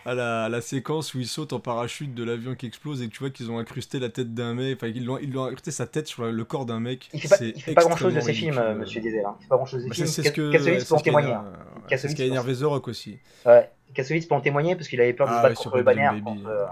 à 0.05 0.13
la, 0.15 0.43
à 0.45 0.49
la 0.49 0.61
séquence 0.61 1.13
où 1.13 1.19
il 1.19 1.27
saute 1.27 1.53
en 1.53 1.59
parachute 1.59 2.15
de 2.15 2.23
l'avion 2.23 2.55
qui 2.55 2.65
explose 2.65 3.01
et 3.03 3.07
que 3.07 3.13
tu 3.13 3.19
vois 3.19 3.29
qu'ils 3.29 3.51
ont 3.51 3.59
incrusté 3.59 3.99
la 3.99 4.09
tête 4.09 4.33
d'un 4.33 4.53
mec, 4.55 4.77
enfin 4.77 4.87
ils 4.87 5.05
l'ont, 5.05 5.17
ils 5.19 5.31
l'ont 5.31 5.45
incrusté 5.45 5.69
sa 5.71 5.85
tête 5.85 6.07
sur 6.07 6.23
le 6.25 6.43
corps 6.45 6.65
d'un 6.65 6.79
mec. 6.79 7.09
Il 7.13 7.19
fait 7.21 7.27
pas, 7.27 7.35
C'est 7.37 7.49
il 7.49 7.61
fait 7.61 7.73
pas 7.73 7.83
grand 7.83 7.95
chose 7.95 8.13
de 8.15 8.19
ses 8.21 8.29
extrêmement 8.31 8.53
films, 8.61 8.63
euh, 8.65 8.75
monsieur 8.79 9.01
Diesel. 9.01 9.23
Hein. 9.25 9.35
Il 9.39 9.43
fait 9.43 9.49
pas 9.49 9.55
grand 9.57 9.65
chose 9.65 9.83
de 9.85 9.93
c'est, 9.93 10.05
films. 10.05 10.07
Que 10.37 10.51
Kassovitz 10.51 10.85
peut 10.87 10.95
en 10.95 10.99
témoigner. 10.99 11.33
hein. 11.33 11.45
Kassovitz, 11.89 12.15
qui 12.15 12.21
a 12.21 12.25
énervé 12.25 12.53
The 12.55 12.63
Rock 12.63 12.87
aussi. 12.87 13.19
Ouais, 13.45 13.69
Kassovitz 13.93 14.25
peut 14.27 14.35
en 14.35 14.41
témoigner 14.41 14.75
parce 14.75 14.87
qu'il 14.87 14.99
avait 15.01 15.13
peur 15.13 15.27
de 15.27 15.33
se 15.33 15.37
Ah, 15.37 15.41
battre 15.43 15.61
contre 15.63 15.77
le 15.77 15.83
banner, 15.83 16.09
euh, 16.47 16.65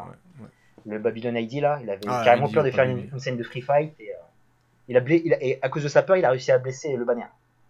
le 0.86 1.00
Babylon 1.00 1.36
ID 1.36 1.62
là. 1.62 1.80
Il 1.82 1.90
avait 1.90 2.02
Ah, 2.08 2.22
carrément 2.24 2.48
peur 2.50 2.64
de 2.64 2.72
faire 2.72 2.86
une, 2.86 3.20
scène 3.20 3.38
de 3.38 3.44
free 3.44 3.62
fight. 3.62 3.94
Et, 4.00 4.10
euh, 4.12 4.16
il 4.88 4.98
a 4.98 5.00
blé- 5.00 5.22
il 5.26 5.34
a- 5.34 5.44
et 5.44 5.58
à 5.62 5.70
cause 5.70 5.84
de 5.84 5.88
sa 5.88 6.04
peur, 6.04 6.18
il 6.18 6.26
a 6.26 6.30
réussi 6.30 6.52
à 6.52 6.58
blesser 6.60 6.96
le 6.96 7.06
banner. 7.06 7.26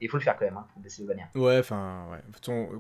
Il 0.06 0.10
faut 0.10 0.18
le 0.18 0.24
faire 0.24 0.38
quand 0.38 0.46
même, 0.46 0.58
hein, 0.58 0.66
faut 0.74 0.80
blesser 0.80 1.02
le 1.02 1.08
banner. 1.08 1.24
Ouais, 1.36 1.58
enfin, 1.60 2.06
ouais. 2.12 2.20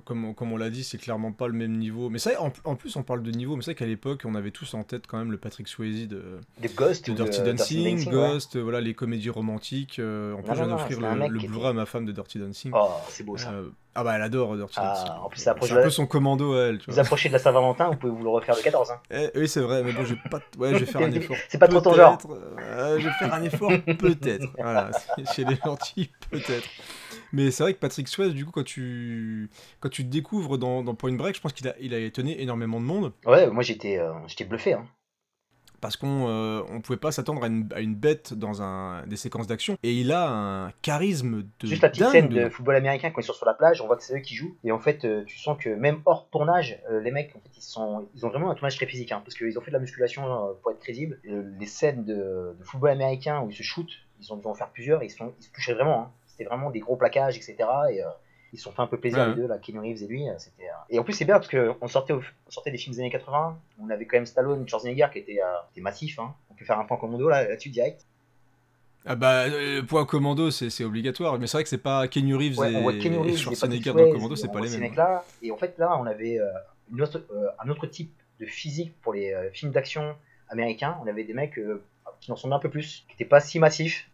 Comme, 0.05 0.25
on- 0.25 0.33
comme 0.33 0.51
on 0.53 0.57
l'a 0.57 0.69
dit, 0.69 0.83
c'est 0.83 0.97
clairement 0.97 1.31
pas 1.31 1.47
le 1.47 1.53
même 1.53 1.73
niveau. 1.77 2.09
Mais 2.09 2.19
ça, 2.19 2.31
en, 2.41 2.51
en 2.63 2.75
plus, 2.75 2.95
on 2.95 3.03
parle 3.03 3.23
de 3.23 3.31
niveau, 3.31 3.55
mais 3.55 3.61
c'est 3.63 3.71
vrai 3.71 3.75
qu'à 3.75 3.85
l'époque, 3.85 4.21
on 4.25 4.35
avait 4.35 4.51
tous 4.51 4.73
en 4.75 4.83
tête 4.83 5.07
quand 5.07 5.17
même 5.17 5.31
le 5.31 5.37
Patrick 5.37 5.67
Swayze 5.67 6.07
de, 6.07 6.39
De 6.61 6.67
Ghost 6.75 7.07
de 7.09 7.13
Dirty 7.13 7.41
de 7.41 7.51
Dancing. 7.51 8.09
Ghost, 8.09 8.55
euh, 8.55 8.61
voilà, 8.61 8.79
les 8.81 8.93
comédies 8.93 9.29
romantiques. 9.29 9.99
euh, 9.99 10.33
en 10.33 10.41
plus, 10.43 10.49
Non, 10.49 10.53
je 10.53 10.59
viens 10.59 10.67
non, 10.67 10.75
d'offrir 10.77 10.99
le, 11.01 11.27
le 11.29 11.47
Blu-ray 11.47 11.69
à 11.69 11.73
ma 11.73 11.85
femme 11.85 12.05
de 12.05 12.11
Dirty 12.11 12.39
Dancing. 12.39 12.71
Oh, 12.75 12.89
c'est 13.09 13.23
beau 13.23 13.37
ça. 13.37 13.51
Euh, 13.51 13.69
ah 13.97 14.03
bah, 14.03 14.15
elle 14.17 14.21
adore 14.23 14.55
Dirty 14.57 14.75
Ah, 14.77 14.93
Dancing. 14.93 15.11
en 15.23 15.29
plus, 15.29 15.39
c'est 15.39 15.49
approche 15.49 15.69
c'est 15.69 15.75
de 15.75 15.79
un 15.79 15.83
peu 15.83 15.89
son 15.89 16.05
commando 16.05 16.53
à 16.53 16.63
elle, 16.67 16.79
tu 16.79 16.91
Vous 16.91 16.99
approchez 16.99 17.29
de 17.29 17.33
la 17.33 17.39
Saint-Valentin, 17.39 17.89
vous 17.91 17.95
pouvez 17.95 18.11
vous 18.11 18.23
le 18.23 18.29
refaire 18.29 18.55
le 18.55 18.61
14. 18.61 18.91
Hein. 18.91 18.99
Eh, 19.09 19.39
oui, 19.39 19.47
c'est 19.47 19.61
vrai, 19.61 19.83
mais 19.83 19.93
bon, 19.93 20.03
je 20.03 20.15
vais 20.15 20.19
pas. 20.29 20.39
Ouais, 20.57 20.73
je 20.73 20.79
vais 20.79 20.85
faire 20.85 21.01
un 21.01 21.11
effort. 21.11 21.37
C'est 21.49 21.57
pas 21.57 21.67
trop 21.69 21.79
ton 21.81 21.93
genre. 21.93 22.17
Euh, 22.59 22.99
je 22.99 23.05
vais 23.05 23.13
faire 23.13 23.33
un 23.33 23.41
effort, 23.43 23.71
peut-être. 23.97 24.47
Voilà, 24.57 24.91
chez 25.33 25.45
les 25.45 25.55
gentils, 25.55 26.11
peut-être. 26.29 26.67
Mais 27.35 27.51
c'est 27.51 27.63
vrai 27.63 27.73
que 27.73 27.79
Patrick 27.79 28.07
Swayze, 28.07 28.33
du 28.33 28.45
coup, 28.45 28.51
quand 28.51 28.63
tu, 28.63 29.49
quand 29.81 29.89
tu 29.89 30.03
te 30.03 30.09
découvres 30.09 30.57
dans, 30.57 30.83
dans 30.83 30.95
Point 30.95 31.13
Break, 31.13 31.35
je 31.35 31.41
pense 31.41 31.53
qu'il 31.53 31.67
a, 31.67 31.75
il 31.79 31.93
a 31.93 31.99
étonné 31.99 32.41
énormément 32.41 32.79
de 32.79 32.85
monde 32.85 33.11
Ouais, 33.25 33.47
moi 33.49 33.61
j'étais 33.63 33.97
euh, 33.99 34.13
j'étais 34.27 34.45
bluffé. 34.45 34.73
Hein. 34.73 34.85
parce 35.81 35.97
qu'on 35.97 36.27
euh, 36.29 36.63
on 36.69 36.81
pouvait 36.81 36.97
pas 36.97 37.11
s'attendre 37.11 37.43
à 37.43 37.47
une, 37.47 37.67
à 37.75 37.79
une 37.81 37.93
bête 37.93 38.33
dans 38.33 38.61
un, 38.63 39.05
des 39.05 39.17
séquences 39.17 39.45
d'action. 39.47 39.77
Et 39.83 39.93
il 39.93 40.11
a 40.11 40.29
un 40.29 40.71
charisme 40.81 41.43
de. 41.59 41.67
Juste 41.67 41.83
la 41.83 41.89
petite 41.89 42.03
dingue 42.03 42.11
scène 42.11 42.29
de 42.29 42.49
football 42.49 42.75
américain 42.75 43.11
quand 43.11 43.21
ils 43.21 43.25
sont 43.25 43.33
sur 43.33 43.45
la 43.45 43.53
plage, 43.53 43.81
on 43.81 43.87
voit 43.87 43.97
que 43.97 44.03
c'est 44.03 44.15
eux 44.17 44.21
qui 44.21 44.33
jouent. 44.35 44.55
Et 44.63 44.71
en 44.71 44.79
fait, 44.79 45.05
euh, 45.05 45.23
tu 45.25 45.37
sens 45.37 45.57
que 45.61 45.69
même 45.69 46.01
hors 46.05 46.27
tournage, 46.29 46.79
euh, 46.89 47.01
les 47.01 47.11
mecs, 47.11 47.35
en 47.35 47.39
fait, 47.39 47.51
ils, 47.57 47.61
sont, 47.61 48.07
ils 48.15 48.25
ont 48.25 48.29
vraiment 48.29 48.49
un 48.49 48.55
tournage 48.55 48.77
très 48.77 48.87
physique. 48.87 49.11
hein, 49.11 49.21
parce 49.23 49.35
qu'ils 49.37 49.57
ont 49.59 49.61
fait 49.61 49.71
de 49.71 49.75
la 49.75 49.81
musculation 49.81 50.23
pour 50.61 50.71
être 50.71 50.79
crédibles. 50.79 51.19
Les 51.23 51.67
scènes 51.67 52.05
de, 52.05 52.55
de 52.57 52.63
football 52.63 52.89
américain 52.91 53.41
où 53.41 53.49
ils 53.51 53.55
se 53.55 53.63
shootent, 53.63 53.91
ils 54.21 54.31
ont 54.33 54.37
dû 54.37 54.47
en 54.47 54.55
faire 54.55 54.69
plusieurs. 54.69 55.03
Ils, 55.03 55.09
se 55.11 55.17
sont- 55.17 55.33
ils 55.39 55.43
se 55.43 55.51
touchaient 55.51 55.73
vraiment. 55.73 56.01
hein. 56.01 56.11
C'était 56.37 56.49
vraiment 56.49 56.69
des 56.71 56.79
gros 56.79 56.95
plaquages, 56.97 57.37
etc. 57.37 57.55
Et 57.91 58.03
euh, 58.03 58.07
ils 58.53 58.57
se 58.57 58.63
sont 58.65 58.71
fait 58.71 58.81
un 58.81 58.87
peu 58.87 58.99
plaisir 58.99 59.19
Ouais. 59.19 59.29
les 59.29 59.35
deux, 59.35 59.47
là, 59.47 59.57
Keanu 59.57 59.79
Reeves 59.79 60.03
et 60.03 60.07
lui. 60.07 60.27
euh, 60.29 60.33
C'était, 60.37 60.63
euh, 60.63 60.73
Et 60.89 60.99
en 60.99 61.03
plus, 61.03 61.13
c'est 61.13 61.25
bien 61.25 61.35
parce 61.39 61.49
qu'on 61.49 61.87
sortait, 61.87 62.13
au- 62.13 62.21
on 62.47 62.51
sortait 62.51 62.71
des 62.71 62.77
films 62.77 62.93
des 62.95 63.01
années 63.01 63.09
80. 63.09 63.57
On 63.81 63.89
avait 63.89 64.05
quand 64.05 64.17
même 64.17 64.25
Stallone, 64.25 64.67
Schwarzenegger 64.67 65.07
qui 65.13 65.19
était, 65.19 65.39
était 65.71 65.81
massif. 65.81 66.19
hein. 66.19 66.33
On 66.49 66.53
peut 66.55 66.65
faire 66.65 66.79
un 66.79 66.85
point 66.85 66.97
commando 66.97 67.27
là, 67.29 67.47
là-dessus 67.47 67.69
direct. 67.69 68.05
Ah 69.07 69.15
bah, 69.15 69.43
euh, 69.43 69.83
point 69.83 70.03
commando, 70.05 70.49
c'est 70.49 70.69
c'est 70.71 70.83
obligatoire. 70.83 71.37
Mais 71.37 71.45
c'est 71.47 71.57
vrai 71.57 71.63
que 71.63 71.69
c'est 71.69 71.77
pas 71.77 72.07
Kenny 72.07 72.33
Reeves 72.33 72.57
Ouais, 72.57 72.73
et, 72.73 72.75
on 72.75 72.81
voit 72.81 72.93
et 72.93 72.97
Reeves, 72.99 73.37
Schwarzenegger 73.37 73.91
dans 73.91 73.97
Patrick 73.97 74.13
commando, 74.13 74.35
c'est 74.35 74.51
pas 74.51 74.59
les 74.61 74.69
mêmes. 74.69 74.79
mecs-là. 74.79 75.25
Et 75.43 75.51
en 75.51 75.57
fait, 75.57 75.77
là, 75.77 75.95
on 75.99 76.05
avait 76.07 76.39
euh, 76.39 76.47
une 76.91 77.01
autre, 77.03 77.23
euh, 77.31 77.47
un 77.63 77.69
autre 77.69 77.85
type 77.87 78.11
de 78.39 78.45
physique 78.47 78.93
pour 79.01 79.13
les 79.13 79.31
euh, 79.31 79.49
films 79.51 79.71
d'action 79.71 80.15
américains. 80.49 80.97
On 81.03 81.07
avait 81.07 81.23
des 81.23 81.33
mecs 81.33 81.59
qui 82.19 82.31
en 82.31 82.35
ressemblaient 82.35 82.55
un 82.57 82.59
peu 82.59 82.69
plus, 82.69 83.05
qui 83.07 83.13
n'étaient 83.13 83.29
pas 83.29 83.39
si 83.41 83.59
massifs, 83.59 84.09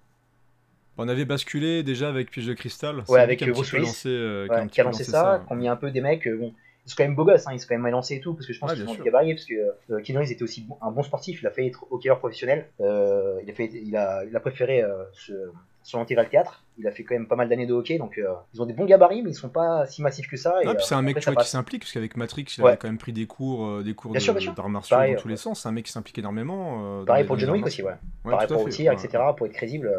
On 1.01 1.07
avait 1.09 1.25
basculé 1.25 1.83
déjà 1.83 2.07
avec 2.09 2.31
Piège 2.31 2.47
de 2.47 2.53
Cristal. 2.53 3.03
Ouais, 3.09 3.19
avec, 3.19 3.39
qui 3.39 3.43
a 3.45 3.47
un 3.47 3.49
euh, 3.49 3.53
Bruce 3.53 3.73
Willis. 3.73 4.03
euh, 4.05 4.47
qui 4.47 4.53
a 4.53 4.61
ouais, 4.63 4.67
qui 4.69 4.81
lancé 4.81 5.03
ça, 5.03 5.43
ont 5.49 5.55
mis 5.55 5.67
un 5.67 5.75
peu 5.75 5.91
des 5.91 6.01
mecs. 6.01 6.27
euh, 6.27 6.37
bon, 6.37 6.53
ils 6.85 6.89
sont 6.89 6.95
quand 6.97 7.03
même 7.03 7.15
beaux 7.15 7.25
gosses, 7.25 7.45
hein, 7.47 7.51
ils 7.53 7.59
sont 7.59 7.67
quand 7.69 7.75
même 7.75 7.85
élancés 7.85 8.15
et 8.15 8.19
tout, 8.21 8.33
parce 8.33 8.47
que 8.47 8.53
je 8.53 8.59
pense 8.59 8.71
Ouais, 8.71 8.75
qu'ils 8.77 8.85
du 8.97 9.03
gabarit, 9.03 9.35
parce 9.35 9.45
que 9.45 9.53
euh, 9.93 10.01
Keanu 10.01 10.23
était 10.23 10.41
aussi 10.41 10.61
bon- 10.63 10.77
un 10.81 10.89
bon 10.91 11.03
sportif, 11.03 11.39
il 11.41 11.45
a 11.47 11.51
fait 11.51 11.67
être 11.67 11.85
hockeyeur 11.91 12.17
professionnel, 12.17 12.69
euh, 12.81 13.39
il, 13.43 13.51
a 13.51 13.53
fait, 13.53 13.65
il, 13.71 13.95
a, 13.95 14.23
il 14.25 14.35
a 14.35 14.39
préféré 14.39 14.81
euh, 14.81 15.03
se, 15.13 15.31
vers 15.33 16.23
le 16.23 16.29
théâtre, 16.29 16.63
il 16.79 16.87
a 16.87 16.91
fait 16.91 17.03
quand 17.03 17.13
même 17.13 17.27
pas 17.27 17.35
mal 17.35 17.49
d'années 17.49 17.67
de 17.67 17.73
hockey, 17.73 17.99
donc 17.99 18.17
euh, 18.17 18.29
ils 18.55 18.63
ont 18.63 18.65
des 18.65 18.73
bons 18.73 18.85
gabarits, 18.85 19.21
mais 19.21 19.29
ils 19.29 19.35
sont 19.35 19.49
pas 19.49 19.85
si 19.85 20.01
massifs 20.01 20.27
que 20.27 20.37
ça. 20.37 20.55
et, 20.63 20.65
Non, 20.65 20.71
puis 20.73 20.81
euh, 20.81 20.85
c'est 20.87 20.95
un 20.95 21.03
mec 21.03 21.17
après, 21.17 21.33
vois, 21.33 21.43
qui 21.43 21.49
s'implique, 21.49 21.83
parce 21.83 21.91
qu'avec 21.93 22.17
Matrix, 22.17 22.45
il 22.57 22.63
Ouais. 22.63 22.69
avait 22.69 22.77
quand 22.77 22.87
même 22.87 22.97
pris 22.97 23.13
des 23.13 23.27
cours, 23.27 23.83
des 23.83 23.93
cours 23.93 24.13
d'arts 24.15 24.69
martiaux 24.69 24.97
dans 24.97 25.15
tous 25.21 25.27
les 25.27 25.37
sens. 25.37 25.61
C'est 25.61 25.69
un 25.69 25.73
mec 25.73 25.85
qui 25.85 25.91
s'implique 25.91 26.17
énormément. 26.17 27.03
Pareil 27.05 27.25
pour 27.25 27.37
John 27.37 27.51
Wick 27.51 27.63
aussi, 27.67 27.83
ouais. 27.83 27.91
Ouais, 28.25 28.31
Pareil 28.31 28.47
pour 28.47 28.57
fait, 28.61 28.65
le 28.65 28.71
tir, 28.71 28.91
ouais. 28.93 28.97
etc., 29.05 29.23
pour 29.37 29.45
être 29.45 29.53
crédible. 29.53 29.91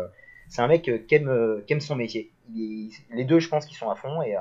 C'est 0.52 0.60
un 0.62 0.66
mec 0.68 0.86
euh, 0.88 0.98
qui 0.98 1.14
aime, 1.14 1.28
euh, 1.28 1.62
qui 1.66 1.72
aime 1.72 1.80
son 1.80 1.96
métier. 1.96 2.30
Il 2.54 2.90
les 3.14 3.24
deux, 3.24 3.38
je 3.40 3.48
pense 3.48 3.64
qu'ils 3.66 3.76
sont 3.76 3.88
à 3.90 3.94
fond 3.94 4.20
et, 4.22 4.36
euh, 4.36 4.40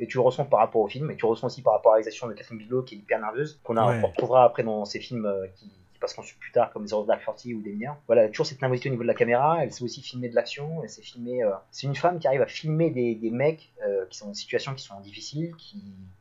et 0.00 0.06
tu 0.08 0.16
le 0.16 0.22
ressens 0.22 0.44
par 0.46 0.58
rapport 0.60 0.80
au 0.82 0.88
film 0.88 1.10
et 1.12 1.16
tu 1.16 1.24
le 1.24 1.30
ressens 1.30 1.46
aussi 1.46 1.62
par 1.62 1.74
rapport 1.74 1.92
à 1.92 1.94
la 1.94 1.98
réalisation 1.98 2.26
de 2.26 2.32
Catherine 2.32 2.58
Bigelow 2.58 2.82
qui 2.82 2.96
est 2.96 2.98
hyper 2.98 3.20
nerveuse, 3.20 3.60
qu'on 3.62 3.76
Ouais. 3.76 4.00
retrouvera 4.02 4.44
après 4.44 4.64
dans 4.64 4.84
ses 4.84 4.98
films 4.98 5.32
qui, 5.54 5.66
qui 5.68 5.98
passeront 6.00 6.22
plus 6.40 6.50
tard 6.50 6.72
comme 6.72 6.88
Zero 6.88 7.04
Dark 7.04 7.24
Thirty 7.24 7.54
ou 7.54 7.60
Des 7.62 7.70
Mineurs. 7.70 7.96
Voilà, 8.08 8.26
toujours 8.28 8.46
cette 8.46 8.60
nervosité 8.60 8.88
au 8.88 8.92
niveau 8.92 9.04
de 9.04 9.08
la 9.08 9.14
caméra, 9.14 9.62
elle 9.62 9.70
sait 9.72 9.84
aussi 9.84 10.02
filmer 10.02 10.28
de 10.28 10.34
l'action, 10.34 10.82
elle 10.82 10.90
sait 10.90 11.02
filmer. 11.02 11.44
euh, 11.44 11.52
C'est 11.70 11.86
une 11.86 11.94
femme 11.94 12.18
qui 12.18 12.26
arrive 12.26 12.42
à 12.42 12.46
filmer 12.46 12.90
des, 12.90 13.14
des 13.14 13.30
mecs 13.30 13.72
euh, 13.86 14.06
qui 14.10 14.18
sont 14.18 14.24
dans 14.26 14.32
des 14.32 14.36
situations 14.38 14.74
qui 14.74 14.82
sont 14.82 14.98
difficiles, 15.00 15.54
qui 15.56 15.80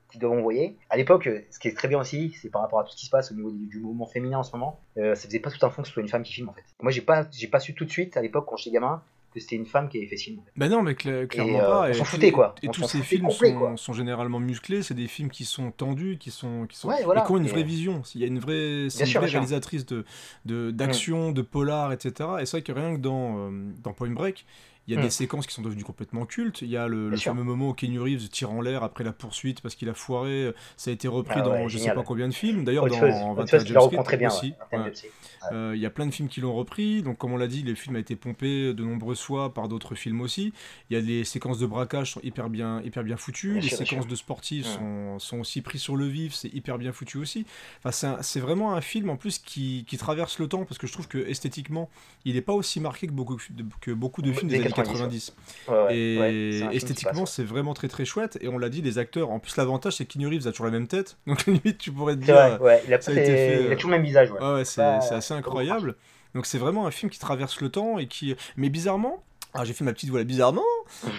qui 0.10 0.20
doivent 0.20 0.34
envoyer. 0.38 0.78
À 0.92 0.98
l'époque, 0.98 1.28
ce 1.50 1.58
qui 1.58 1.68
est 1.70 1.76
très 1.76 1.88
bien 1.88 2.00
aussi, 2.00 2.36
c'est 2.40 2.52
par 2.52 2.62
rapport 2.62 2.80
à 2.80 2.84
tout 2.84 2.92
ce 2.92 2.96
qui 2.96 3.08
se 3.08 3.10
passe 3.10 3.32
au 3.32 3.34
niveau 3.34 3.50
du, 3.50 3.66
du 3.66 3.80
mouvement 3.80 4.06
féminin 4.06 4.38
en 4.38 4.44
ce 4.44 4.52
moment, 4.56 4.80
euh, 5.00 5.16
ça 5.16 5.26
faisait 5.28 5.40
pas 5.40 5.50
tout 5.50 5.66
un 5.66 5.72
fond 5.72 5.82
que 5.82 5.88
ce 5.88 5.94
soit 5.96 6.04
une 6.04 6.08
femme 6.08 6.22
qui 6.22 6.34
filme 6.34 6.50
en 6.50 6.54
fait. 6.54 6.62
Moi, 6.84 6.92
j'ai 6.92 7.02
pas, 7.02 7.26
j'ai 7.32 7.48
pas 7.48 7.60
su 7.60 7.74
tout 7.74 7.84
de 7.84 7.90
suite 7.90 8.16
à 8.16 8.22
l'époque 8.22 8.46
quand 8.48 8.56
j'étais 8.56 8.76
gamin 8.76 9.02
que 9.34 9.40
c'était 9.40 9.56
une 9.56 9.66
femme 9.66 9.90
qui 9.90 9.98
avait 9.98 10.08
fait 10.08 10.18
ce 10.18 10.24
film. 10.26 10.40
en 10.40 10.44
fait. 10.44 10.52
Bah 10.56 10.70
non, 10.70 10.82
mais 10.84 10.94
cla- 10.94 11.28
clairement 11.28 11.60
euh, 11.60 11.62
pas. 11.68 11.82
on 11.82 11.86
et 11.88 11.94
s'en 11.94 12.04
tous- 12.04 12.10
foutait, 12.12 12.32
quoi. 12.32 12.56
Et 12.64 12.70
On 12.70 12.72
tous 12.72 12.82
s'en 12.82 12.88
ces 12.88 13.02
films 13.02 13.28
complet, 13.28 13.56
sont, 13.76 13.94
généralement 13.94 14.40
musclés. 14.40 14.84
C'est 14.84 14.94
des 14.94 15.08
films 15.08 15.30
qui 15.30 15.46
sont 15.46 15.72
tendus, 15.72 16.18
qui 16.20 16.32
sont, 16.32 16.66
qui 16.68 16.78
sont 16.78 16.88
Ouais, 16.90 17.04
voilà. 17.04 17.22
et 17.22 17.26
qui 17.26 17.32
ont 17.32 17.38
une 17.38 17.48
vraie 17.48 17.64
vision. 17.64 18.02
Il 18.16 18.22
y 18.22 18.24
a 18.24 18.28
une 18.28 18.40
vraie, 18.40 18.88
c'est 18.90 19.02
une 19.02 19.06
sûr, 19.08 19.22
vraie 19.22 19.30
réalisatrice 19.30 19.86
de 19.86 20.06
de- 20.46 20.72
d'action, 20.72 21.32
de 21.32 21.42
polar, 21.42 21.92
etc. 21.94 22.30
Et 22.42 22.46
c'est 22.46 22.58
vrai 22.58 22.62
que 22.64 22.72
rien 22.72 22.96
que 22.96 23.00
dans 23.02 23.38
euh, 23.50 23.72
dans 23.84 23.94
Point 23.94 24.12
Break. 24.12 24.46
Il 24.88 24.94
y 24.94 24.98
a 24.98 25.02
des 25.02 25.10
séquences 25.10 25.48
qui 25.48 25.54
sont 25.54 25.62
devenues 25.62 25.84
complètement 25.86 26.26
cultes. 26.26 26.62
Il 26.62 26.70
y 26.70 26.76
a 26.78 26.88
le, 26.88 27.16
fameux 27.18 27.44
moment 27.44 27.70
où 27.70 27.74
Keanu 27.74 28.00
Reeves 28.00 28.28
tire 28.30 28.52
en 28.52 28.62
l'air 28.62 28.84
après 28.84 29.04
la 29.04 29.14
poursuite 29.14 29.62
parce 29.62 29.76
qu'il 29.76 29.88
a 29.90 29.94
foiré. 29.94 30.52
Ça 30.78 30.90
a 30.92 30.94
été 30.94 31.08
repris 31.08 31.36
Ah 31.40 31.42
dans 31.44 31.52
ouais, 31.52 31.64
je 31.70 31.78
sais 31.78 31.84
génial. 31.84 31.96
pas 31.96 32.04
combien 32.04 32.28
de 32.28 32.34
films. 32.34 32.64
D'ailleurs, 32.66 32.88
dans 32.88 33.34
21 33.34 33.46
Fuzz, 33.60 33.64
tu 33.66 33.74
la 33.74 33.80
Jump 33.80 33.92
reprends 33.92 34.04
Street 34.04 34.04
très 34.04 34.18
bien. 34.18 34.28
aussi. 34.30 34.54
ouais, 34.72 34.80
Ouais. 34.80 34.92
Euh, 35.52 35.74
Il 35.76 35.82
y 35.82 35.86
a 35.86 35.90
plein 35.90 36.06
de 36.06 36.12
films 36.12 36.30
qui 36.30 36.40
l'ont 36.42 36.54
repris, 36.54 37.02
donc 37.04 37.18
comme 37.18 37.34
on 37.34 37.38
l'a 37.38 37.48
dit, 37.48 37.64
le 37.64 37.76
film 37.76 37.96
a 37.98 38.00
été 38.00 38.16
pompé 38.16 38.74
de 38.74 38.84
nombreuses 38.84 39.20
fois 39.22 39.54
par 39.54 39.68
d'autres 39.68 39.94
films 39.96 40.22
aussi. 40.22 40.54
Il 40.90 40.94
y 40.94 40.98
a 40.98 41.02
les 41.02 41.24
séquences 41.26 41.60
de 41.60 41.66
braquage 41.66 42.12
sont 42.14 42.22
hyper 42.24 42.50
bien, 42.50 42.82
hyper 42.84 43.04
bien 43.04 43.18
foutues, 43.18 43.54
Bien 43.54 43.62
les 43.62 43.68
sûr, 43.68 43.78
séquences 43.80 44.08
de 44.08 44.16
sportifs 44.16 44.66
Mm. 44.68 44.80
sont, 44.80 45.20
sont 45.20 45.40
aussi 45.40 45.62
pris 45.62 45.80
sur 45.80 45.96
le 45.98 46.06
vif, 46.08 46.34
c'est 46.34 46.54
hyper 46.54 46.78
bien 46.78 46.92
foutu 46.94 47.18
aussi. 47.18 47.46
Enfin, 47.84 48.18
c'est 48.22 48.40
vraiment 48.40 48.74
un 48.74 48.82
film 48.82 49.10
en 49.10 49.18
plus 49.18 49.38
qui, 49.40 49.86
qui 49.88 49.98
traverse 49.98 50.40
le 50.40 50.48
temps 50.48 50.64
parce 50.66 50.78
que 50.78 50.88
je 50.88 50.94
trouve 50.94 51.08
que 51.10 51.18
esthétiquement, 51.18 51.90
il 52.26 52.36
n'est 52.36 52.42
pas 52.42 52.54
aussi 52.54 52.80
marqué 52.80 53.08
que 53.08 53.12
beaucoup, 53.12 53.38
que 53.82 53.92
beaucoup 53.92 54.22
de 54.22 54.32
films 54.32 54.50
des 54.50 54.62
années 54.62 54.73
90. 54.74 55.34
Ouais, 55.68 55.74
ouais, 55.76 55.96
Et 55.98 56.64
ouais, 56.64 56.76
esthétiquement, 56.76 57.26
c'est 57.26 57.44
vraiment 57.44 57.74
très 57.74 57.88
très 57.88 58.06
chouette. 58.06 58.38
Et 58.42 58.48
on 58.48 58.58
l'a 58.58 58.70
dit, 58.70 58.82
les 58.82 58.98
acteurs, 58.98 59.30
en 59.32 59.40
plus, 59.40 59.56
l'avantage 59.58 59.94
c'est 59.98 60.06
Keanu 60.06 60.28
Reeves 60.28 60.48
a 60.48 60.52
toujours 60.52 60.66
la 60.66 60.72
même 60.72 60.88
tête, 60.88 61.18
donc 61.28 61.46
limite, 61.46 61.78
tu 61.78 61.92
pourrais 61.92 62.16
te 62.16 62.22
dire. 62.22 62.58
Vrai, 62.60 62.84
il 62.88 62.94
a, 62.94 63.00
ça 63.02 63.12
a 63.12 63.14
fait- 63.14 63.22
été 63.24 63.32
fait, 63.32 63.62
il 63.64 63.68
a 63.68 63.72
euh, 63.72 63.76
toujours 63.76 63.92
le 63.92 63.98
même 63.98 64.06
visage. 64.06 64.32
Ouais. 64.32 64.66
C'est 64.66 64.82
assez 64.82 65.34
incroyable. 65.34 65.96
Donc 66.36 66.46
c'est 66.48 66.58
vraiment 66.58 66.88
un 66.88 66.92
film 66.92 67.12
qui 67.12 67.20
traverse 67.20 67.62
le 67.62 67.70
temps 67.70 68.00
et 68.00 68.08
qui... 68.08 68.36
Mais 68.58 68.70
bizarrement, 68.70 69.24
Ah, 69.54 69.66
j'ai 69.66 69.74
fait 69.74 69.84
ma 69.84 69.94
petite 69.94 70.10
voix 70.10 70.18
là. 70.20 70.26
Bizarrement, 70.26 70.64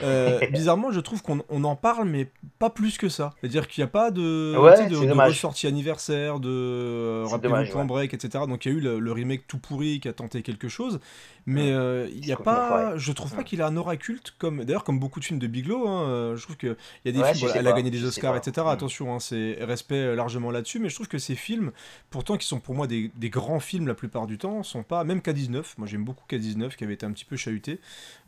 euh, 0.03 0.41
bizarrement, 0.51 0.91
je 0.93 1.01
trouve 1.01 1.23
qu'on 1.23 1.43
on 1.49 1.65
en 1.65 1.77
parle, 1.77 2.09
mais 2.09 2.29
pas 2.59 2.71
plus 2.71 2.99
que 2.99 3.09
ça. 3.09 3.35
C'est-à-dire 3.41 3.69
qu'il 3.69 3.83
n'y 3.83 3.87
a 3.87 3.91
pas 3.91 4.11
de, 4.11 4.57
Ouais, 4.59 4.89
de, 4.89 4.95
de 4.95 5.13
ressortie 5.13 5.67
anniversaire, 5.67 6.41
de 6.41 6.49
euh, 6.49 7.39
dommage, 7.39 7.71
Point 7.71 7.83
ouais. 7.83 7.87
Break, 7.87 8.15
etc. 8.15 8.45
Donc 8.49 8.65
il 8.65 8.73
y 8.73 8.75
a 8.75 8.79
eu 8.79 8.81
le, 8.81 8.99
le 8.99 9.13
remake 9.13 9.47
tout 9.47 9.59
pourri 9.59 10.01
qui 10.01 10.09
a 10.09 10.13
tenté 10.13 10.43
quelque 10.43 10.69
chose, 10.69 11.01
mais 11.47 11.73
euh, 11.73 12.09
il 12.15 12.21
n'y 12.21 12.33
a 12.33 12.37
pas, 12.37 12.97
je 12.97 13.13
trouve 13.13 13.35
pas 13.35 13.45
qu'il 13.45 13.63
a 13.63 13.67
un 13.67 13.77
aura 13.77 13.97
culte 13.97 14.35
comme, 14.39 14.65
d'ailleurs 14.65 14.85
comme 14.85 14.99
beaucoup 14.99 15.21
de 15.21 15.25
films 15.25 15.39
de 15.41 15.47
Bigelow. 15.47 15.89
Hein, 15.89 16.35
je 16.37 16.43
trouve 16.43 16.57
que 16.57 16.77
il 17.05 17.15
y 17.15 17.19
a 17.19 17.23
des 17.25 17.35
films, 17.35 17.51
elle 17.55 17.67
a 17.67 17.73
gagné 17.73 17.91
des 17.91 18.05
Oscars, 18.05 18.37
etc. 18.37 18.67
Mm. 18.67 18.71
Attention, 18.71 19.15
hein, 19.15 19.21
c'est 19.21 19.59
respect 19.61 20.15
largement 20.15 20.51
là-dessus, 20.51 20.79
mais 20.79 20.89
je 20.89 20.95
trouve 20.95 21.09
que 21.09 21.19
ces 21.19 21.35
films, 21.35 21.73
pourtant 22.11 22.37
qui 22.37 22.47
sont 22.47 22.61
pour 22.61 22.75
moi 22.75 22.87
des, 22.87 23.11
des 23.17 23.31
grands 23.31 23.61
films 23.61 23.87
la 23.87 23.95
plupart 23.95 24.27
du 24.27 24.39
temps, 24.39 24.63
sont 24.63 24.83
pas 24.83 25.05
même 25.05 25.19
K19. 25.19 25.63
Moi 25.79 25.87
j'aime 25.87 26.05
beaucoup 26.05 26.25
K19 26.29 26.77
qui 26.77 26.85
avait 26.85 26.95
été 26.95 27.07
un 27.07 27.13
petit 27.13 27.25
peu 27.25 27.37
chahuté. 27.37 27.81